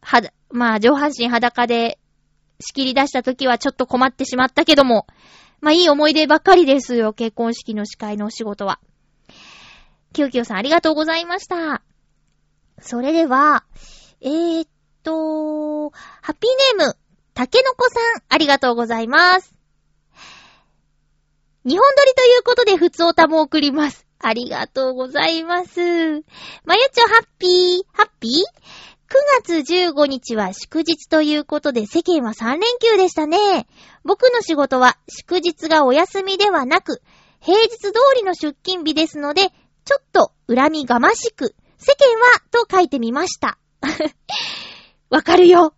[0.02, 2.00] は、まあ上半身裸で
[2.60, 5.08] 仕切り出した時はちょっと困ってしまったけども、
[5.62, 8.80] まあいい思い出ばっかりですよ、結婚式の司会のお仕事は。
[10.14, 11.82] きよきよさんありがとうございました。
[12.80, 13.64] それでは、
[14.22, 14.68] えー、っ
[15.04, 16.98] と、ハッピーネーム、
[17.34, 19.54] たけのこさん、ありがとうございます。
[21.66, 24.06] 日本撮りということで、普通おたも送ります。
[24.20, 25.80] ありがとうございます。
[25.80, 28.93] まゆちょハッピー、ハッピー？
[29.10, 33.68] 9月15日は祝日ということで世間は3連休でしたね。
[34.04, 37.02] 僕の仕事は祝日がお休みではなく、
[37.40, 39.52] 平日通りの出勤日ですので、
[39.86, 43.58] ちょっと恨みがましく、世間はと書いてみました。
[45.10, 45.74] わかるよ。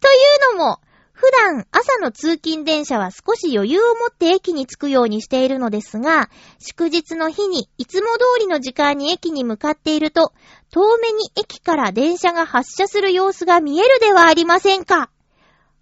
[0.00, 0.80] というのも、
[1.20, 10.32] 普段朝の通勤電車は少し余裕を持って駅に着くようにしているのですが、祝日の日にいつも通りの時間に駅に向かっていると、
[10.70, 15.10] 遠目に駅から電車が発車する様子が見えるではありませんか。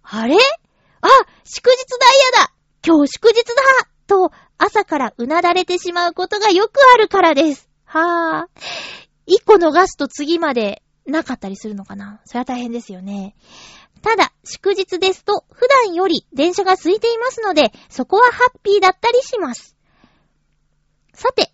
[0.01, 0.35] あれ？
[1.01, 1.07] あ、
[1.43, 2.53] 祝日ダイヤだ
[2.85, 3.53] 今日祝日だ
[4.07, 7.69] と、朝からうなだれてしまうことがよくあるからです。
[7.85, 8.61] はぁ。
[9.25, 13.35] 一個逃すと次までなかったりするのかなそれは大変ですよね。
[14.01, 19.75] ただ、祝日ですと、普段より電車が空いていますので、そこはハッピーだったりします。
[21.13, 21.51] さて、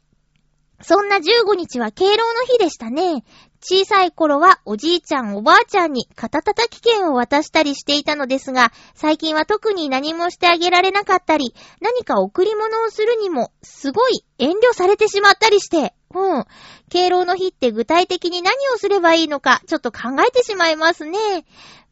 [0.87, 3.23] そんな15日は敬老の日でしたね。
[3.59, 16.45] 小さい頃はおじいちゃんおばあちゃんに肩叩き券を渡したりしていたのですが、最近は特に何もしてあげられなかったり、何か贈り物をするにも、すごい遠慮されてしまったりして、うん。
[16.91, 21.17] 敬老の日って具体的に何をすればいいのか、ちょっと考えてしまいますね。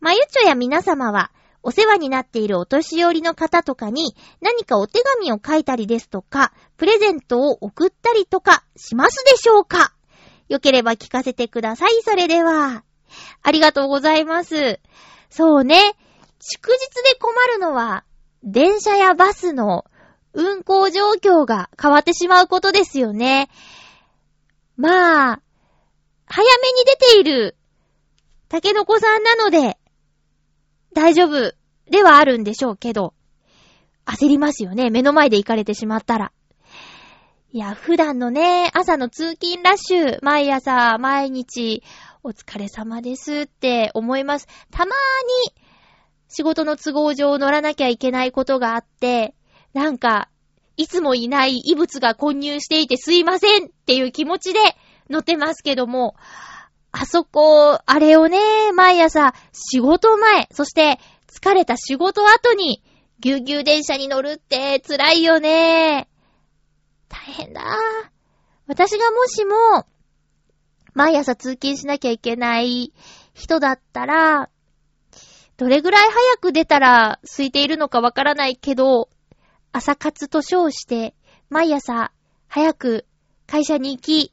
[0.02, 1.32] まゆちょや皆様は、
[1.64, 9.94] お世話になっているお年寄りの方とかに何かお手紙を書いたりですとか、プレゼントを送ったりとかしますでしょうか？
[10.50, 12.02] よければ聞かせてください。
[12.04, 12.84] それでは。
[13.42, 14.82] ありがとうございます。
[15.30, 15.96] そうね。
[16.40, 16.80] 祝日
[17.12, 18.04] で困るのは、
[18.44, 19.86] 電車やバスの
[20.34, 23.50] 運行状況が変わってしまうことですよね。
[24.76, 25.42] まあ、
[26.26, 27.56] 早めに出ている
[28.50, 29.78] タケノコさんなので、
[30.94, 31.54] 大丈夫
[31.90, 33.14] ではあるんでしょうけど、
[34.06, 34.90] 焦りますよね。
[34.90, 36.32] 目の前で行かれてしまったら。
[37.52, 41.84] いや、普段のね、朝の通勤ラッシュ、毎朝、毎日、
[42.24, 44.48] お疲れ様ですって思います。
[44.72, 44.90] たまー
[45.48, 45.54] に、
[46.30, 49.36] 仕事の都合上乗らなきゃいけないことがあって、
[49.74, 50.30] なんか、
[50.78, 54.60] いつもいない異物が混入していてすいませんっていう気持ちで
[55.10, 56.16] 乗ってますけども、
[56.96, 62.84] あそこ、あれをね、毎朝、仕事前、そして疲れた仕事後に、
[63.20, 66.08] ぎゅうぎゅう電車に乗るって辛いよね。
[67.10, 67.64] 大変だ。
[68.68, 69.88] 私がもしも、
[70.94, 72.94] 毎朝通勤しなきゃいけない
[73.34, 74.50] 人だったら、
[75.58, 79.10] どれぐらい早く出たら空いているのかわからないけど、
[79.72, 81.16] 朝活と称して、
[81.50, 82.12] 毎朝
[82.48, 83.08] 早く
[83.48, 84.32] 会社に行き、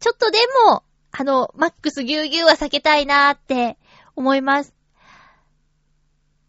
[0.00, 0.84] ちょっとでも、
[1.16, 3.78] あの、マックスぎゅうぎゅうは避けたいなーって
[4.16, 4.74] 思います。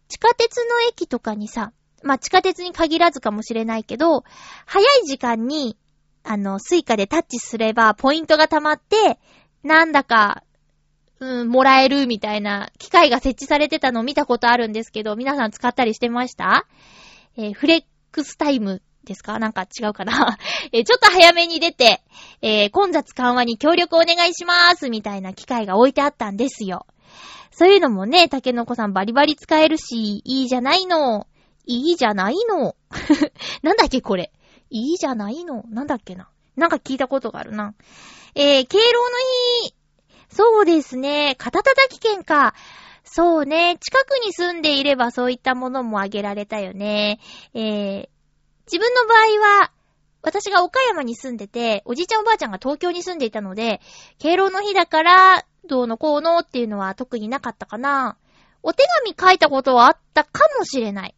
[0.08, 4.24] 地下鉄の駅とかにさ、まあ、地下鉄に限らずかもしれないけど、
[4.64, 5.76] 早い時間に、
[6.24, 9.20] あの、 Suica でタッチすればポイントが溜まって、
[9.62, 10.42] なんだか、
[11.20, 16.66] うん、もらえるみたいな機械が設置されてたのを見たことあるんですけど、皆さん使ったりしてました？
[17.36, 19.38] えー、フレックスタイムですか？
[19.38, 20.36] なんか違うかな？
[20.72, 22.02] え、ちょっと早めに出て、
[22.42, 26.86] えー、混雑緩和に協力お願いしまーすみたいな機械が置いてあったんですよ。
[27.50, 31.26] そういうのもね、竹の子さんバリバリ使えるし、いいじゃないの。
[31.64, 32.76] いいじゃないの。
[33.62, 34.30] なんだっけこれ？
[34.70, 35.64] いいじゃないの。
[35.70, 36.28] なんだっけな？
[36.56, 37.74] なんか聞いたことがあるな。
[38.34, 39.16] えー、敬老の
[39.64, 39.74] 日。
[40.28, 41.34] そうですね。
[41.38, 42.54] 肩叩き券か。
[43.04, 43.78] そうね。
[43.80, 47.20] 近くに住んでいればそういったものもあげられたよね。
[47.54, 48.08] えー、
[48.66, 49.72] 自分の場合は、
[50.22, 53.80] 私が岡山に住んでて、おじいちゃんおばあちゃんが東京に住んでいたので、
[54.18, 58.16] 敬老の日だから、どうのこうのっていうのは特になかったかな。
[58.62, 61.14] お手紙書いたことはあったかもしれない。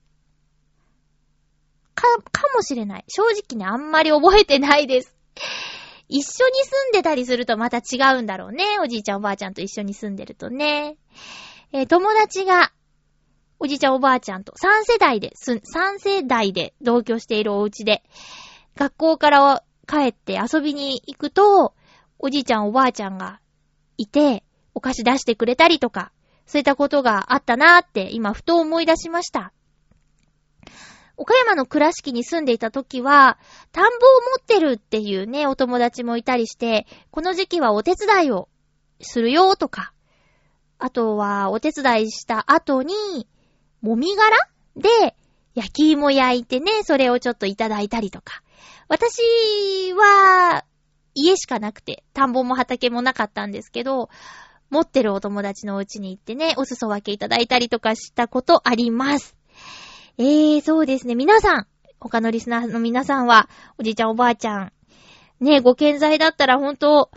[1.94, 3.05] か、かもしれない。
[3.09, 5.16] 正直ね、あんまり覚えてないです。
[6.09, 8.64] 一緒に住んでたりするとまた違うんだろうね。
[8.82, 10.96] おじいちゃんおばあちゃんと一緒に住んでるとね。
[11.72, 12.72] えー、友達が、
[13.61, 18.02] おじいちゃんおばあちゃんと3世代で、3世代で同居しているお家で、
[18.76, 21.74] 学校から帰って遊びに行くと、
[22.18, 23.40] おじいちゃんおばあちゃんが
[23.96, 24.44] いて、
[24.74, 26.12] お菓子出してくれたりとか、
[26.46, 29.52] そういったことがあったなーって今ふと思い出しました。
[31.16, 33.38] 岡山の倉敷に住んでいた時は、
[33.72, 38.48] 田んぼを持ってるっていうね、お友達もいたりして、この時期はお手伝いを
[39.00, 39.92] するよとか、
[40.78, 42.94] あとはお手伝いした後に、
[43.81, 44.37] もみ殻？
[44.76, 45.16] で
[45.55, 48.43] 焼き芋焼いてね、それをちょっといただいたりとか。
[48.89, 49.22] 私
[49.93, 50.64] は、
[51.14, 54.09] 家しかなくて、田んぼも畑もなかったんですけど、
[54.70, 59.37] 持ってるお友達のお家に行ってね、お裾分けいただいたりとかしたことあります。
[60.18, 61.14] えー、そうですね。
[61.14, 61.66] 皆さん、
[62.01, 63.49] 他のリスナーの皆さんは、
[63.79, 64.72] おじいちゃんおばあちゃん、
[65.41, 67.11] ね、ご健在だったら本当、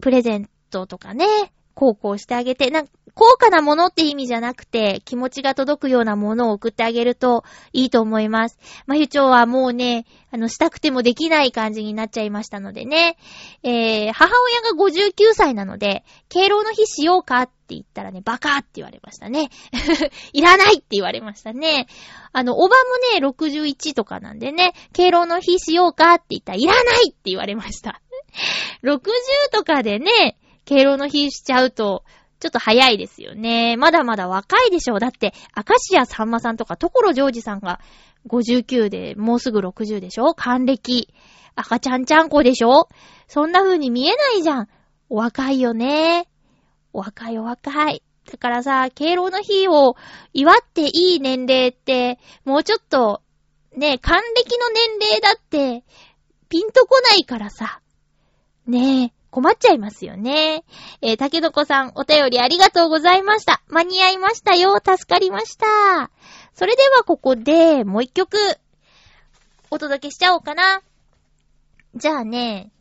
[0.00, 1.26] プレゼントとかね、
[1.74, 8.58] 高校してあげて、なん高価なものって意味じゃなくて、気持ちが届くようなものを送ってあげるといいと思います。
[8.86, 13.18] まゆちょうはもうね、あの、したくてもできない感じになっちゃいましたのでね。
[13.62, 19.50] えー、母親が59歳なので、敬老の日しようかって言ったらね、バカって言われましたね。
[20.32, 21.86] いらないって言われましたね。
[22.32, 22.76] あの、おば
[23.12, 28.00] もね、61とかなんでね、敬老の日しようかって言ったら、いらないって言われました。
[28.82, 29.00] 60
[29.52, 32.04] とかでね、敬老の日しちゃうと、
[32.42, 33.76] ちょっと早いですよね。
[33.76, 34.98] まだまだ若いでしょう。
[34.98, 37.78] だって、明石家さんまさんとか、所ジョージさんが
[38.26, 40.34] 59で、もうすぐ60でしょ？
[40.34, 41.08] 還暦。
[41.54, 42.88] 赤ちゃんちゃんこでしょ？
[43.28, 44.68] そんな風に見えないじゃん。
[45.08, 46.26] お若いよね。
[46.92, 48.02] お若いお若い。
[48.30, 49.94] だからさ、敬老の日を
[50.32, 53.22] 祝っていい年齢って、もうちょっと、
[53.76, 54.68] ね、還暦の
[54.98, 55.84] 年齢だって、
[56.48, 57.80] ピンとこないからさ。
[58.66, 59.21] ねえ。
[59.32, 60.62] 困っちゃいますよね。
[61.00, 63.62] えー、竹の子さん、お便りありがとうございました。
[63.68, 64.76] 間に合いましたよ。
[64.76, 66.10] 助かりました。
[66.52, 68.36] それではここで、もう一曲、
[69.70, 70.82] お届けしちゃおうかな。
[71.94, 72.72] じゃあね、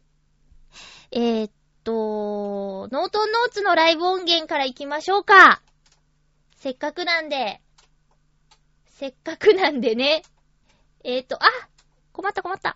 [1.12, 1.52] えー、っ
[1.86, 5.62] と、ノートンノーツのライブ音源から行きましょうか。
[6.58, 7.62] せっかくなんで、
[8.88, 10.24] せっかくなんでね。
[11.06, 11.48] えー、っと、あ
[12.12, 12.76] 困った困った。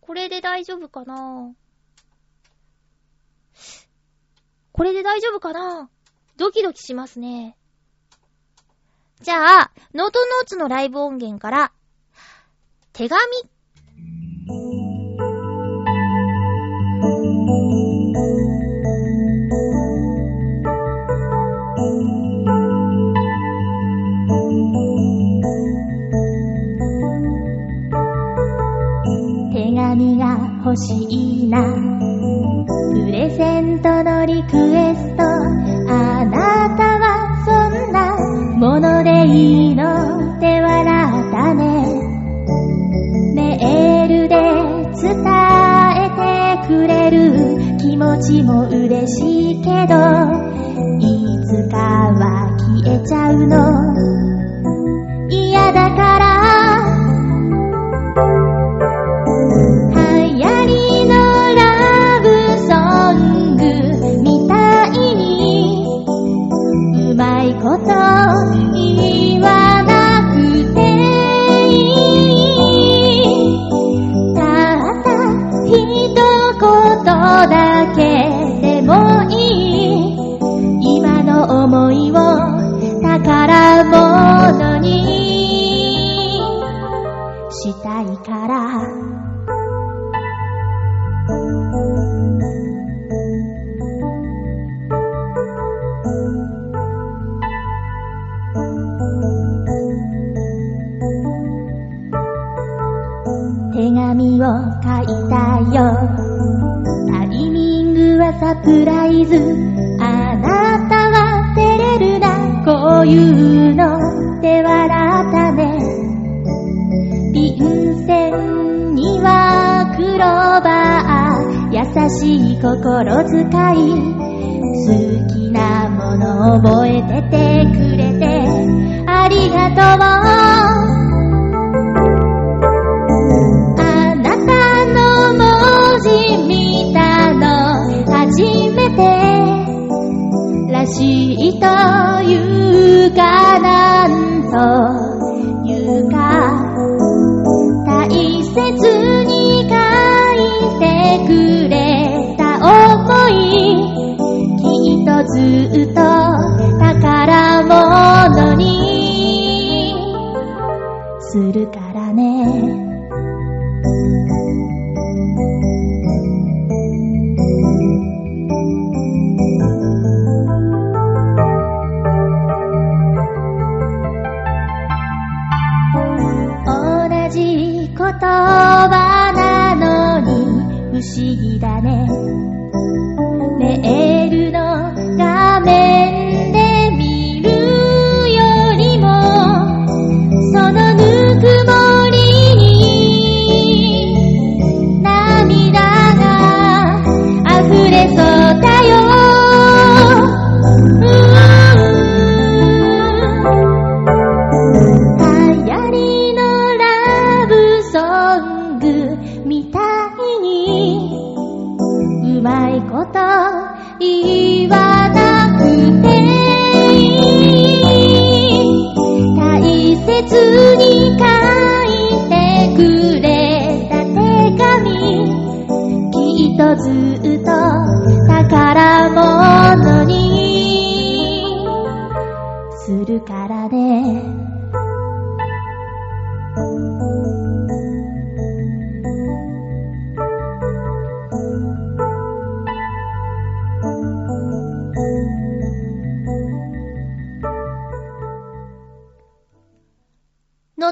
[0.00, 1.52] これで大丈夫かな
[4.78, 5.90] これで大丈夫かな？
[6.36, 7.56] ドキドキしますね。
[9.20, 11.72] じゃあ、ノートノーツのライブ音源から、
[12.92, 13.20] 手紙。
[29.52, 31.27] 手紙が欲しい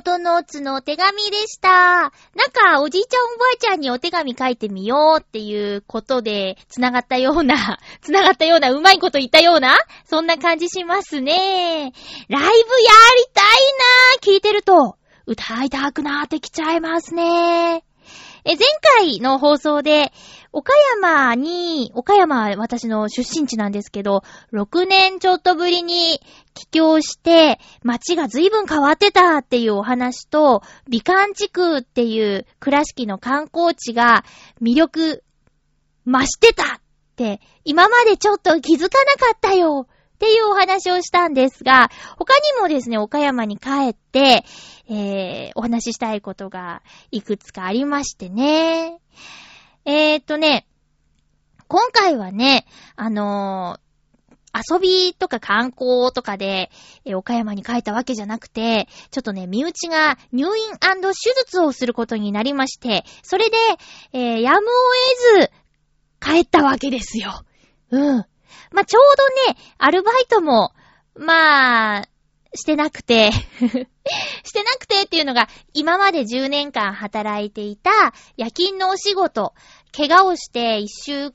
[0.07, 1.69] のとのつのお手紙でした。
[1.69, 2.11] なん
[2.53, 11.93] か、おじいちゃんおばあちゃんにお手紙書いてみようっていうことで、繋がったような、 繋がったような、うまいこと言ったような、そんな感じしますね。
[12.29, 12.55] ライブやり
[13.35, 13.45] たい
[14.31, 14.97] な聞いてると、
[15.27, 17.83] 歌いたくなってきちゃいますね。
[18.45, 18.59] え、前
[19.01, 20.13] 回の放送で、
[20.53, 26.21] 岡山に、岡山は私の出身地なんですけど、6年ちょっとぶりに
[26.57, 34.25] 帰郷して、街が随分変わってたっていうお話と、美観地区っていう倉敷の観光地が
[34.61, 35.23] 魅力
[36.07, 36.81] 増してたっ
[37.15, 44.45] て、今までちょっと気づかなかったよっていうお話をしたんですが、他にもですね、岡山に帰って、
[44.89, 48.99] えー、お話ししたいことがいくつかありましてね。
[49.85, 50.67] えーっとね、
[51.69, 53.86] 今回はね、あのー
[54.57, 56.71] 遊びとか観光とかで、
[57.05, 63.57] え岡山に帰ったわけじゃなくて、ちょっとね、身内が入院手術をすることになりまして、それで、
[64.13, 64.61] えーやむを
[65.35, 65.51] 得ず、
[66.21, 67.45] 帰ったわけですよ。
[67.91, 68.25] うん。
[68.73, 69.03] まあ、ちょう
[69.47, 70.73] どね、アルバイトも、
[71.15, 72.09] まあ、
[72.55, 73.31] してなくて
[74.45, 77.91] してなくてっていうのが、今まで10年間働いていた
[78.37, 79.53] 夜勤のお仕事、
[79.95, 81.33] 怪我をして1週、1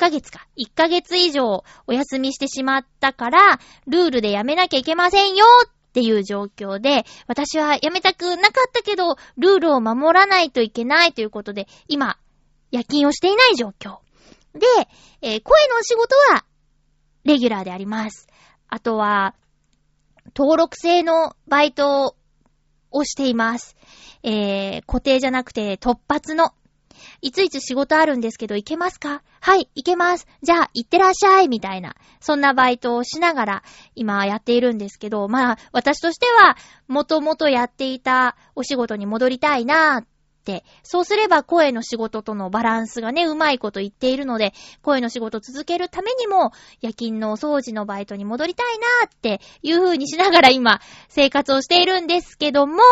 [0.00, 12.16] ヶ月か、1ヶ月以上お休みしてしまったから、ルールで辞めなきゃいけませんよっていう状況で、私は辞めたくなかったけど、ルールを守らないといけないということで、今、
[12.70, 13.98] 夜勤をしていない状況。
[14.54, 14.66] で、
[15.20, 16.44] えー、声のお仕事は、
[17.24, 18.26] レギュラーであります。
[18.68, 19.34] あとは、
[20.34, 22.16] 登録制のバイト
[22.90, 23.76] をしています。
[24.22, 26.54] えー、固定じゃなくて突発の。
[27.20, 29.22] いついつ仕事あるんですけど行けますか？
[29.40, 30.26] はい、行けます。
[30.42, 31.94] じゃあ、行ってらっしゃいみたいな。
[32.20, 33.62] そんなバイトをしながら
[33.94, 36.56] 今やっているんですけど、まあ、私としては、
[36.88, 40.06] もともとやっていたお仕事に戻りたいなーっ、
[40.82, 52.82] そうすれば声の仕事とのバランスがね、うまいこと言っているので、声の仕事続けるためにも、夜勤のお掃除のバイトに戻りたいなーっていう風にしながら今、生活をしているんですけども、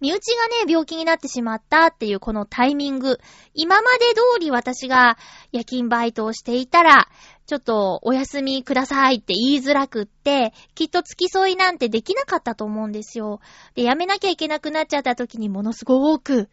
[0.00, 3.18] 身内がね、病気になってしまったっていうこのタイミング。
[3.54, 5.18] 今まで通り私が
[5.52, 7.08] 夜勤バイトをしていたら、
[7.46, 13.40] ちょっとお休みくださいって言いづらくって、きっと付き添いなんてできなかったと思うんですよ。
[13.74, 16.48] で、辞めなきゃいけなくなっちゃった時にものすごく、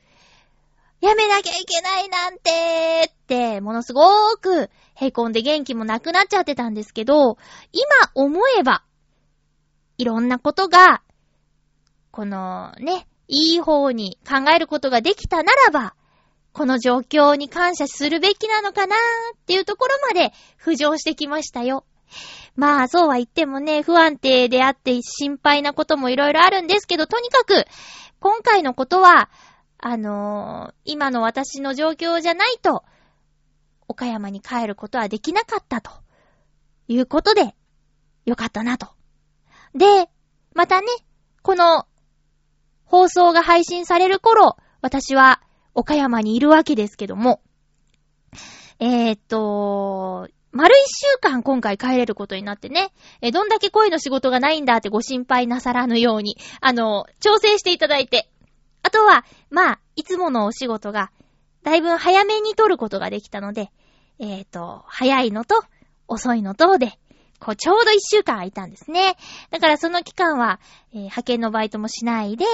[1.00, 4.08] 辞めなきゃいけないなんてーって、ものすご
[4.38, 7.38] く、へこんで元気もなくなっちゃってたんですけど、
[7.72, 8.84] 今思えば、
[10.00, 11.04] いろんなことが、
[12.18, 15.94] このね、いい方に考えることができたならば、
[16.52, 18.98] この状況に感謝するべきなのかなー
[19.36, 21.86] っていうところまで浮上してきましたよ。
[22.56, 27.66] まあ、そうは言ってもね、不安定であって心配なこともいろいろあるんですけど、とにかく、
[28.20, 29.30] 今回のことは、
[29.78, 32.84] あのー、今の私の状況じゃないと、
[33.88, 35.92] 岡山に帰ることはできなかったと、
[36.88, 37.54] いうことで、
[38.26, 38.88] よかったなと。
[39.76, 40.10] で、
[40.56, 40.88] またね、
[41.44, 41.86] この、
[42.88, 45.42] 放送が配信される頃、私は
[45.74, 47.42] 岡山にいるわけですけども、
[48.80, 58.30] えー、っと、丸一週間今回帰れることになってね、え、どんだけ声の仕事がないんだってご心配なさらぬように、あの、調整していただいて。
[58.82, 61.12] あとは、まあ、いつものお仕事が、
[61.64, 63.72] だいぶ早めに撮ることができたので、
[64.20, 65.62] えっ、ー、と、早いのと、
[66.08, 66.98] 遅いのとで、
[67.40, 69.16] こう、ちょうど一週間空いたんですね。
[69.52, 70.60] だからその期間は、
[70.92, 72.46] えー、派遣のバイトもしないで、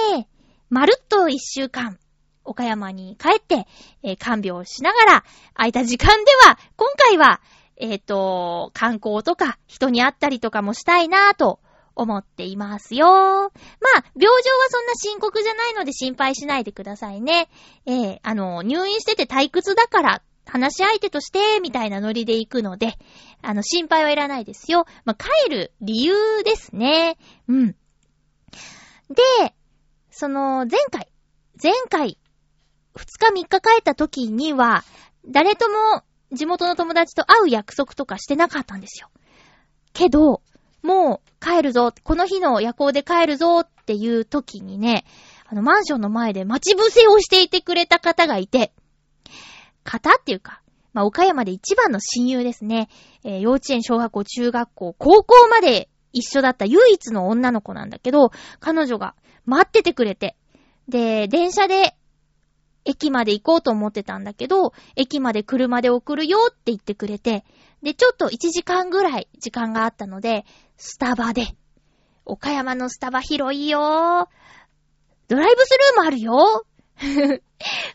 [0.70, 1.98] まるっと一週間、
[2.44, 3.66] 岡山に帰って、
[4.02, 5.24] えー、看病しながら、
[5.54, 7.40] 空いた時間では、今回は、
[7.76, 11.60] えっ、ー、と、観光とか、人に会ったりとかもしたいなぁと
[11.96, 13.06] 思っていますよ。
[13.06, 13.10] ま
[13.48, 17.48] あ、病状はそんな深刻じゃないので心配しないでくださいね。
[17.86, 22.98] えー、あの、入院してて退屈だから、話し相手として、みたいなノリで行くので、
[23.44, 24.86] あの、心配はいらないですよ。
[25.04, 27.18] まあ、帰る理由ですね。
[27.46, 27.76] うん。
[29.08, 29.54] で、
[30.10, 31.08] その、前回、
[31.62, 32.18] 前回、
[32.96, 34.84] 二日三日帰った時には、
[35.26, 39.08] 誰とも地元の友達と会う約束とかしてなかったんですよ。
[39.92, 40.42] けど、
[40.82, 45.04] もう帰るぞ、この日の夜行で帰るぞっていう時にね、
[45.46, 48.72] あのマンションの前で待ち伏せをしていてくれた方がいて、
[49.82, 50.62] 方っていうか、
[50.94, 52.88] まあ、岡山で一番の親友ですね。
[53.24, 58.30] えー、幼稚園、小学校、中学校、高校まで一緒だった唯一の女の子なんだけど、
[58.60, 59.14] 彼女が
[59.44, 60.36] 待っててくれて、
[60.88, 61.96] で、電車で
[62.84, 67.44] 駅まで行こうと思ってたんだけど、駅まで車で送るよって言ってくれて、
[67.82, 70.44] で、ちょっと1時間ぐらい時間があったので、
[70.76, 71.48] スタバで、
[72.24, 74.28] 岡山のスタバ広いよ
[75.28, 76.64] ドライブスルーもあるよ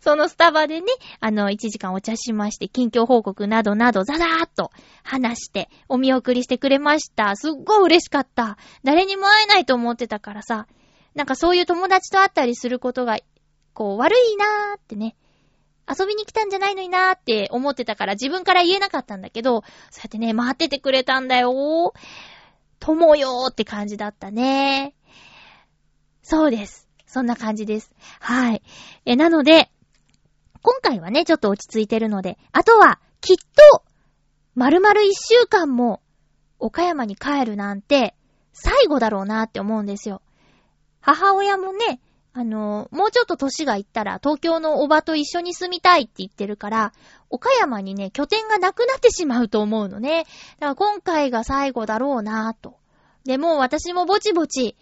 [0.02, 0.88] そのスタバでね、
[1.20, 4.72] あの、1時間お茶しまして、近況報告などなど、ザザーっと
[5.04, 7.36] 話して、お見送りしてくれました。
[7.36, 8.58] すっごい嬉しかった。
[8.84, 10.68] 誰にも会えないと思ってたからさ、
[11.16, 13.20] なんかそういう友達と会ったりすることが
[13.80, 15.16] こう、悪いなーってね、
[15.88, 22.00] 遊びに来たんじゃないのになーって思ってたから自分から言えなかったんだけど、そうやってね、待っててくれたんだよー
[22.80, 24.94] 友よーって感じだったね。
[26.22, 26.89] そうです。
[27.10, 27.92] そんな感じです。
[28.20, 28.62] はい。
[29.06, 29.72] え、なので、
[30.62, 33.38] 今回はね、ちょっと落ち着いてるので、あとは、きっ
[33.72, 33.84] と、
[34.54, 36.02] まるまる一週間も、
[36.60, 38.16] 岡山に帰るなんて、
[38.54, 40.22] 最後だろうなって思うんですよ。
[41.02, 42.00] 母親もね、
[42.34, 46.94] あの、もうちょっと年がいったら東京のおばと一緒に住みたいって言ってるから、
[47.32, 50.26] 岡山にね、拠点がなくなってしまうと思うのね。
[50.60, 52.78] だから今回が最後だろうなと。
[53.26, 54.76] でも私もぼちぼち、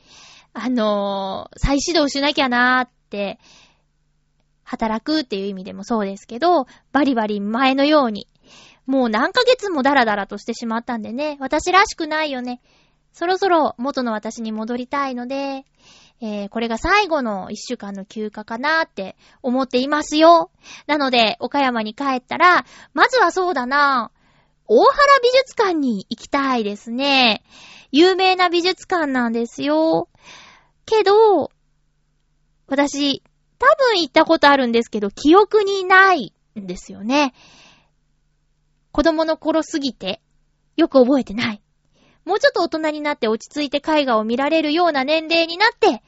[0.53, 3.39] あのー、再始動しなきゃなーって、
[4.63, 8.27] 働くっていう意味でもそうですけど、バリバリ前のように、
[8.85, 12.61] もう何ヶ月もダラダラとしてしまったんでね、私らしくないよね。
[13.13, 15.65] そろそろ元の私に戻りたいので、
[16.19, 20.51] えー、これが最後の一週間の休暇かなって思っていますよ。
[20.85, 24.11] なので、岡山に帰ったら、まずはそうだな、
[24.65, 27.43] 大原美術館に行きたいですね。
[27.91, 30.09] 有名な美術館なんですよ。
[30.85, 31.51] けど、
[32.67, 33.23] 私、
[33.59, 37.33] 多分行ったことあるんですけど、記憶にないんですよね。
[38.91, 40.21] 子供の頃すぎて、
[40.75, 41.61] よく覚えてない。
[42.25, 46.03] もうちょっと大人になって落ち着いて絵画を見られるような年齢になって、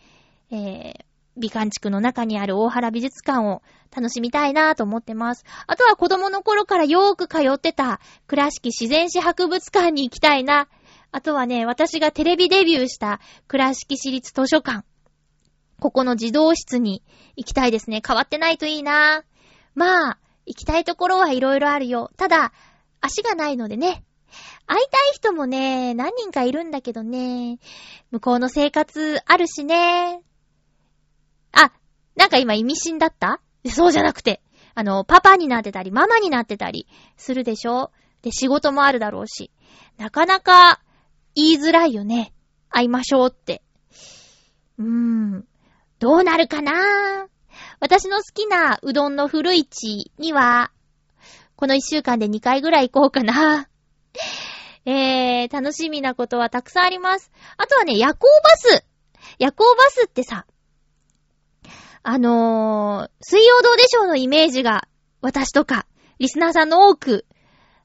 [0.51, 1.05] えー、
[1.38, 3.61] 美観地区の中にある大原美術館を
[3.95, 5.45] 楽しみたいなと思ってます。
[5.65, 10.67] あとは子供の頃からよーく通ってた倉敷自然史博物館に行きたいな。
[11.12, 14.86] あとはね、私がテレビデビューした倉敷市立図書館。
[15.80, 17.03] ここの児童室に
[17.36, 18.01] 行きたいですね。
[18.05, 19.24] 変わってないといいなぁ。
[19.76, 22.12] まあ、行きたいところはいろいろあるよ。
[22.18, 22.51] ただ、
[23.01, 24.03] 足がないのでね、
[24.68, 27.60] 会いたい人もね、何人かいるんだけどね、
[28.12, 30.22] 向こうの生活あるしね。
[31.53, 31.72] あ、
[32.16, 33.41] なんか今意味深だった？
[33.66, 34.41] そうじゃなくて、
[34.76, 36.88] あの、パパになってたり、ママになってたり
[37.18, 37.91] するでしょ？
[38.22, 39.49] で、仕事もあるだろうし。
[39.97, 40.82] なかなか
[41.40, 42.34] 言いづらいよね。
[42.70, 43.62] 会いましょうって。
[44.78, 45.46] うーん。
[46.00, 47.28] どうなるかな？
[47.80, 50.72] 私の好きなうどんの古市には、
[51.56, 53.68] この一週間で2回ぐらい行こうかな。
[54.86, 57.32] えー、楽しみなことはたくさんあります。
[57.58, 58.86] あとはね、夜行バス。
[59.38, 60.46] 夜行バスってさ、
[62.02, 64.88] あのー、水曜どうでしょうのイメージが、
[65.22, 65.86] 私とか、
[66.18, 67.26] リスナーさんの多く、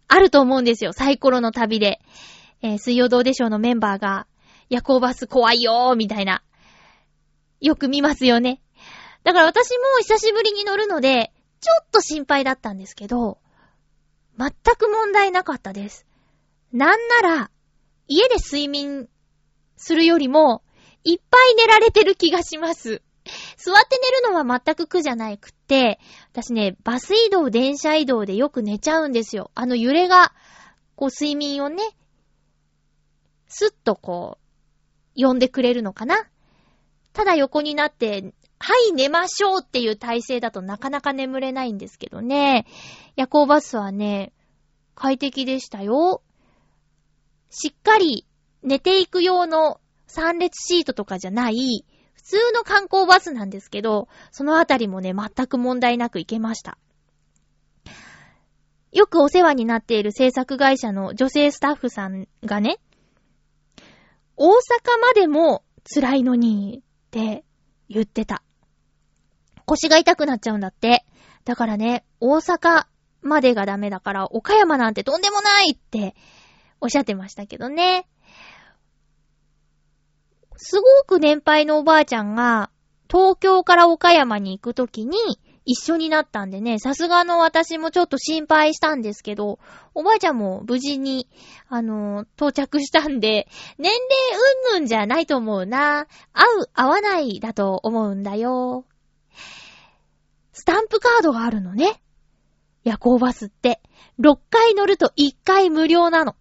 [0.07, 0.93] あると思うんですよ。
[0.93, 2.01] サイコロの旅で。
[2.63, 4.27] えー、水曜どうでしょうのメンバーが、
[4.69, 6.43] 夜行バス怖いよー、みたいな。
[7.61, 8.61] よく見ますよね。
[9.23, 13.39] だから私も久しぶりに乗るので、ちょっと心配だったんですけど、
[14.39, 16.07] 全く問題なかったです。
[16.73, 17.51] なんなら、
[18.07, 19.09] 家で睡眠
[19.77, 20.63] するよりも、
[21.05, 23.03] いっぱい寝られてる気がします。
[23.57, 25.99] 座って寝るのは全く苦じゃないくって、
[26.33, 29.51] 私ね、バス移動、電車移動でよく寝ちゃうんですよ。
[29.55, 30.33] あの揺れが、
[30.97, 31.83] こう睡眠をね、
[33.57, 34.39] すっとこ
[35.17, 36.17] う、呼んでくれるのかな？
[37.13, 42.67] ただ横になって、はい、寝ましょうっていう体勢だとなかなか眠れないんですけどね。
[43.15, 44.33] 夜行バスはね、
[44.97, 46.21] 快適でしたよ。
[47.49, 48.27] しっかり
[48.65, 51.85] 寝ていく用の3列シートとかじゃない、
[52.15, 56.77] 普通の観光バスなんですけど、そのあたりもね、全く問題なく行けました。
[58.91, 62.79] よくお世話になっている制作会社の女性スタッフさんがね、
[64.37, 64.51] 大阪
[65.01, 67.45] までも辛いのにって
[67.89, 68.43] 言ってた。
[69.66, 71.05] 腰が痛くなっちゃうんだって。
[71.45, 72.87] だからね、大阪
[73.22, 76.14] までがダメだから、岡山なんてとんでもないって
[76.80, 78.07] おっしゃってましたけどね。
[80.57, 82.70] すごく年配のおばあちゃんが、
[83.09, 85.18] 東京から岡山に行くときに
[85.67, 89.59] 一緒になったんでね、さすがの私もちょっと心配したんですけど、
[89.95, 91.29] おばあちゃんも無事に、
[91.69, 93.49] あのー、到着したんで、
[93.79, 93.99] 年齢
[94.73, 96.07] うんぬんじゃないと思うな。
[96.33, 98.85] 合う、合わないだと思うんだよ。
[100.53, 102.01] スタンプカードがあるのね。
[102.85, 103.81] 夜行バスって、
[104.21, 106.37] 6回乗ると1回無料なの。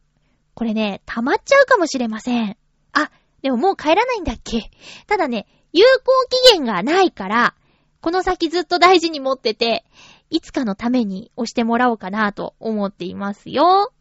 [0.53, 2.57] これね、溜まっちゃうかもしれません。
[2.91, 3.09] あ、
[3.41, 4.69] でももう帰らないんだっけ
[5.07, 6.11] ただね、有効
[6.49, 7.55] 期限がないから、
[8.03, 9.85] この先ずっと大事に持ってて、
[10.29, 13.93] いつかのために押してもらおうかなと思っていますよ。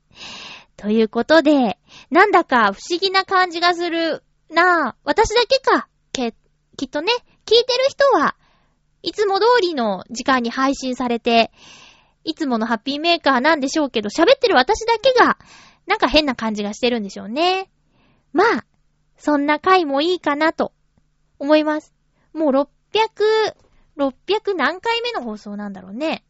[0.76, 1.78] ということで、
[2.10, 5.00] なんだか不思議な感じがするなぁ。
[5.04, 5.86] 私だけか。
[6.12, 6.34] け、
[6.76, 7.12] きっとね、
[7.46, 8.34] 聞いてる人は、
[9.02, 11.52] いつも通りの時間に配信されて、
[12.24, 15.38] いつものハッピーメーカーなんでしょうけど、喋ってる私だけが、
[15.86, 17.70] なんか変な感じがしてるんでしょうね。
[18.32, 18.64] まあ、
[19.16, 20.72] そんな回もいいかなと
[21.38, 21.94] 思います。
[22.32, 22.66] もう600、
[23.96, 26.24] 600何回目の放送なんだろうね。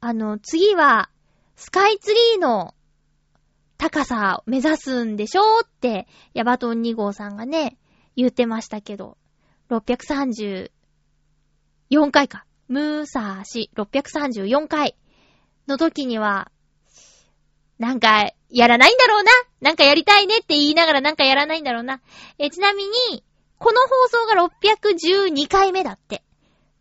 [0.00, 1.10] あの、次は、
[1.56, 2.74] スカイツリーの
[3.78, 7.78] 高さを目指すんでしょって、ヤバトン2号さんがね、
[8.16, 9.16] 言ってましたけど、
[9.70, 10.70] 634
[12.10, 12.44] 回か。
[12.68, 14.96] ムーサーシ634回
[15.66, 16.50] の時には、
[17.78, 19.32] なんか、やらないんだろうな。
[19.60, 22.00] なんかやりたいねって言いながらなんかやらないんだろうな。
[22.38, 23.24] え、ちなみに、
[23.58, 24.42] この放送が
[25.34, 26.22] 612回目だって。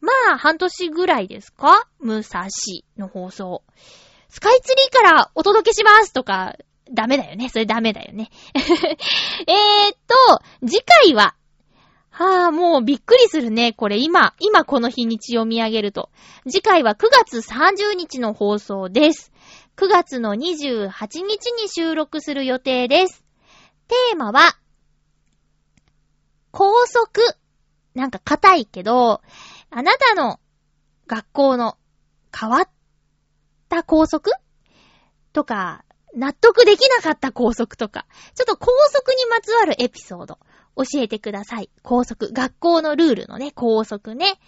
[0.01, 1.87] まあ、半年ぐらいですか？
[1.99, 3.63] ムーサシの放送。
[4.29, 6.55] スカイツリーからお届けしますとか、
[6.91, 7.49] ダメだよね。
[7.49, 8.29] それダメだよね。
[8.53, 11.35] えーっと、次回は、
[12.09, 13.73] はあ、もうびっくりするね。
[13.73, 16.09] これ今、今この日にち読み上げると。
[16.47, 19.31] 次回は9月30日の放送です。
[19.77, 20.89] 9月の28
[21.23, 23.23] 日に収録する予定です。
[23.87, 24.55] テーマは、
[26.53, 27.21] 高速。
[27.95, 29.21] なんか硬いけど、
[29.69, 30.39] あなたの
[31.07, 31.77] 学校の
[32.35, 32.69] 変わっ
[33.69, 34.31] た校則
[35.33, 35.83] とか、
[36.15, 40.37] 納得できなかった校則とか、ちょっと校則にまつわるエピソード、
[40.75, 41.71] 教えてください。
[41.81, 42.31] 校則。
[42.31, 44.39] 学校のルールのね、校則ね。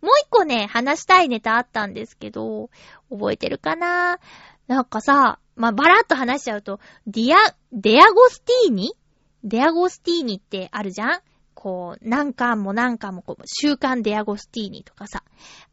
[0.00, 2.70] もう一個ね、話したいネタあったんですけど、
[3.08, 4.18] 覚えてるかな？
[4.66, 7.38] なんかさ、まあ、バラッと話しちゃうと、ディア、
[7.72, 8.96] デアゴスティーニ？
[9.44, 11.20] デアゴスティーニってあるじゃん？
[11.54, 15.22] こう、何巻も何巻もこう、週刊デアゴスティーニとかさ、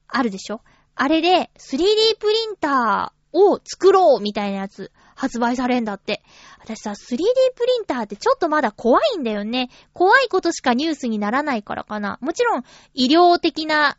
[0.08, 0.62] あるでしょ？
[0.96, 6.24] あれで 3D プリンターを作ろうみたいなやつ発売されんだって。
[6.62, 9.70] 私さ、3D プリンターってちょっとまだ怖いんだよね。
[9.94, 12.18] 怖いことしかニュースにならないからかな。
[12.22, 12.64] もちろん、
[12.94, 13.98] 医療的な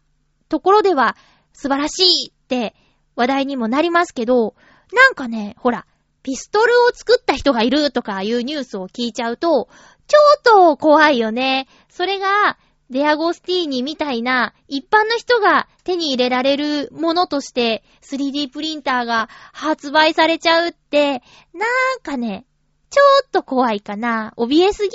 [0.49, 1.17] ところでは
[1.53, 2.75] 素晴らしいって
[3.17, 4.55] 話題にもなりますけど、
[4.93, 5.87] なんかね、ほら、
[6.23, 9.69] ピストルを作った人がいるとかいうニュースを聞いちゃうと、
[10.11, 11.69] ちょっと怖いよね。
[11.89, 12.59] それが、
[12.91, 21.23] デアゴスティーニみたいな一般の人が手に入れられるものとして 3D プリンターが発売されちゃうって、
[21.55, 21.67] な
[21.99, 22.47] んかね、
[22.91, 24.35] ちょっと怖いかな。
[24.37, 24.91] 怯えすぎ？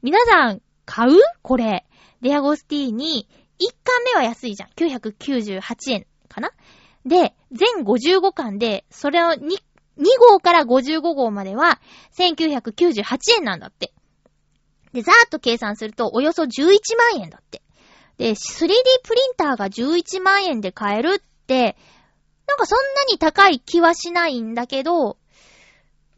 [0.00, 1.18] 皆さん、買う？
[1.42, 1.84] これ。
[2.22, 3.28] デアゴスティーニ、
[3.60, 4.70] 1巻目は安いじゃん。
[4.70, 6.52] 998円かな？
[7.04, 9.40] で、全55巻で、それを 2, 2
[10.30, 11.78] 号から55号までは
[12.16, 13.04] 1998
[13.36, 13.92] 円なんだって。
[14.92, 16.48] で、ざーっと計算するとおよそ11
[16.96, 17.62] 万円だって。
[18.16, 18.36] で、3D
[19.04, 21.76] プリンターが11万円で買えるって、
[22.46, 25.18] なんかそんなに高い気はしないんだけど、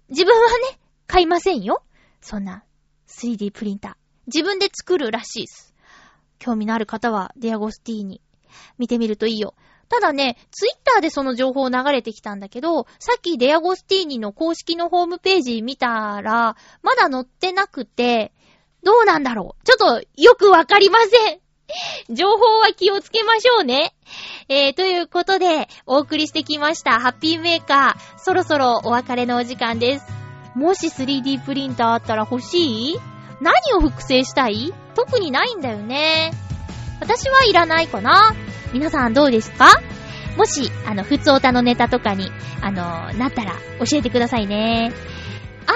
[0.09, 1.83] 自分はね、買いませんよ。
[2.21, 2.64] そんな
[3.09, 3.95] 3D プリンター。
[4.27, 5.75] 自分で作るらしいです。
[6.39, 8.21] 興味のある方はディアゴスティーニ
[8.79, 9.55] 見てみるといいよ。
[9.89, 18.33] ただね、ツイッターでその情報流れてきたんだけど、さっきデアゴスティーニの公式のホームページ見たら、まだ載ってなくて、
[18.83, 19.64] どうなんだろう？
[19.64, 21.41] ちょっとよくわかりません。
[22.14, 23.95] 情報は気をつけましょうね。
[24.49, 28.18] えー、ということで、お送りしてきました、ハッピーメーカー。
[28.18, 30.07] そろそろお別れのお時間です。
[30.57, 32.99] もし 3D プリンターあったら欲しい？
[33.41, 34.74] 何を複製したい？
[34.95, 36.33] 特にないんだよね。
[37.01, 38.35] 私はいらないかな。
[38.72, 39.81] 皆さんどうですか？
[40.37, 42.31] もし、あの、普通オタのネタとかに、
[42.62, 44.93] あの、なったら教えてくださいね。
[45.66, 45.72] あ、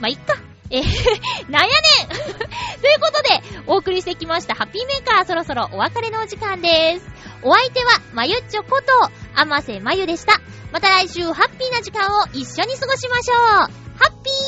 [0.00, 0.34] まあ、いっか。
[0.70, 2.08] えー、なんやねん
[2.80, 7.06] ということで、お送りしてきましたハッピーメーカーそろそろお別れのお時間です。
[7.42, 10.40] お相手は、まゆっちょこと、あませまゆでした。
[10.72, 13.68] また来週ハッピーな時間を一緒に過ごしましょうハ
[14.10, 14.47] ッピー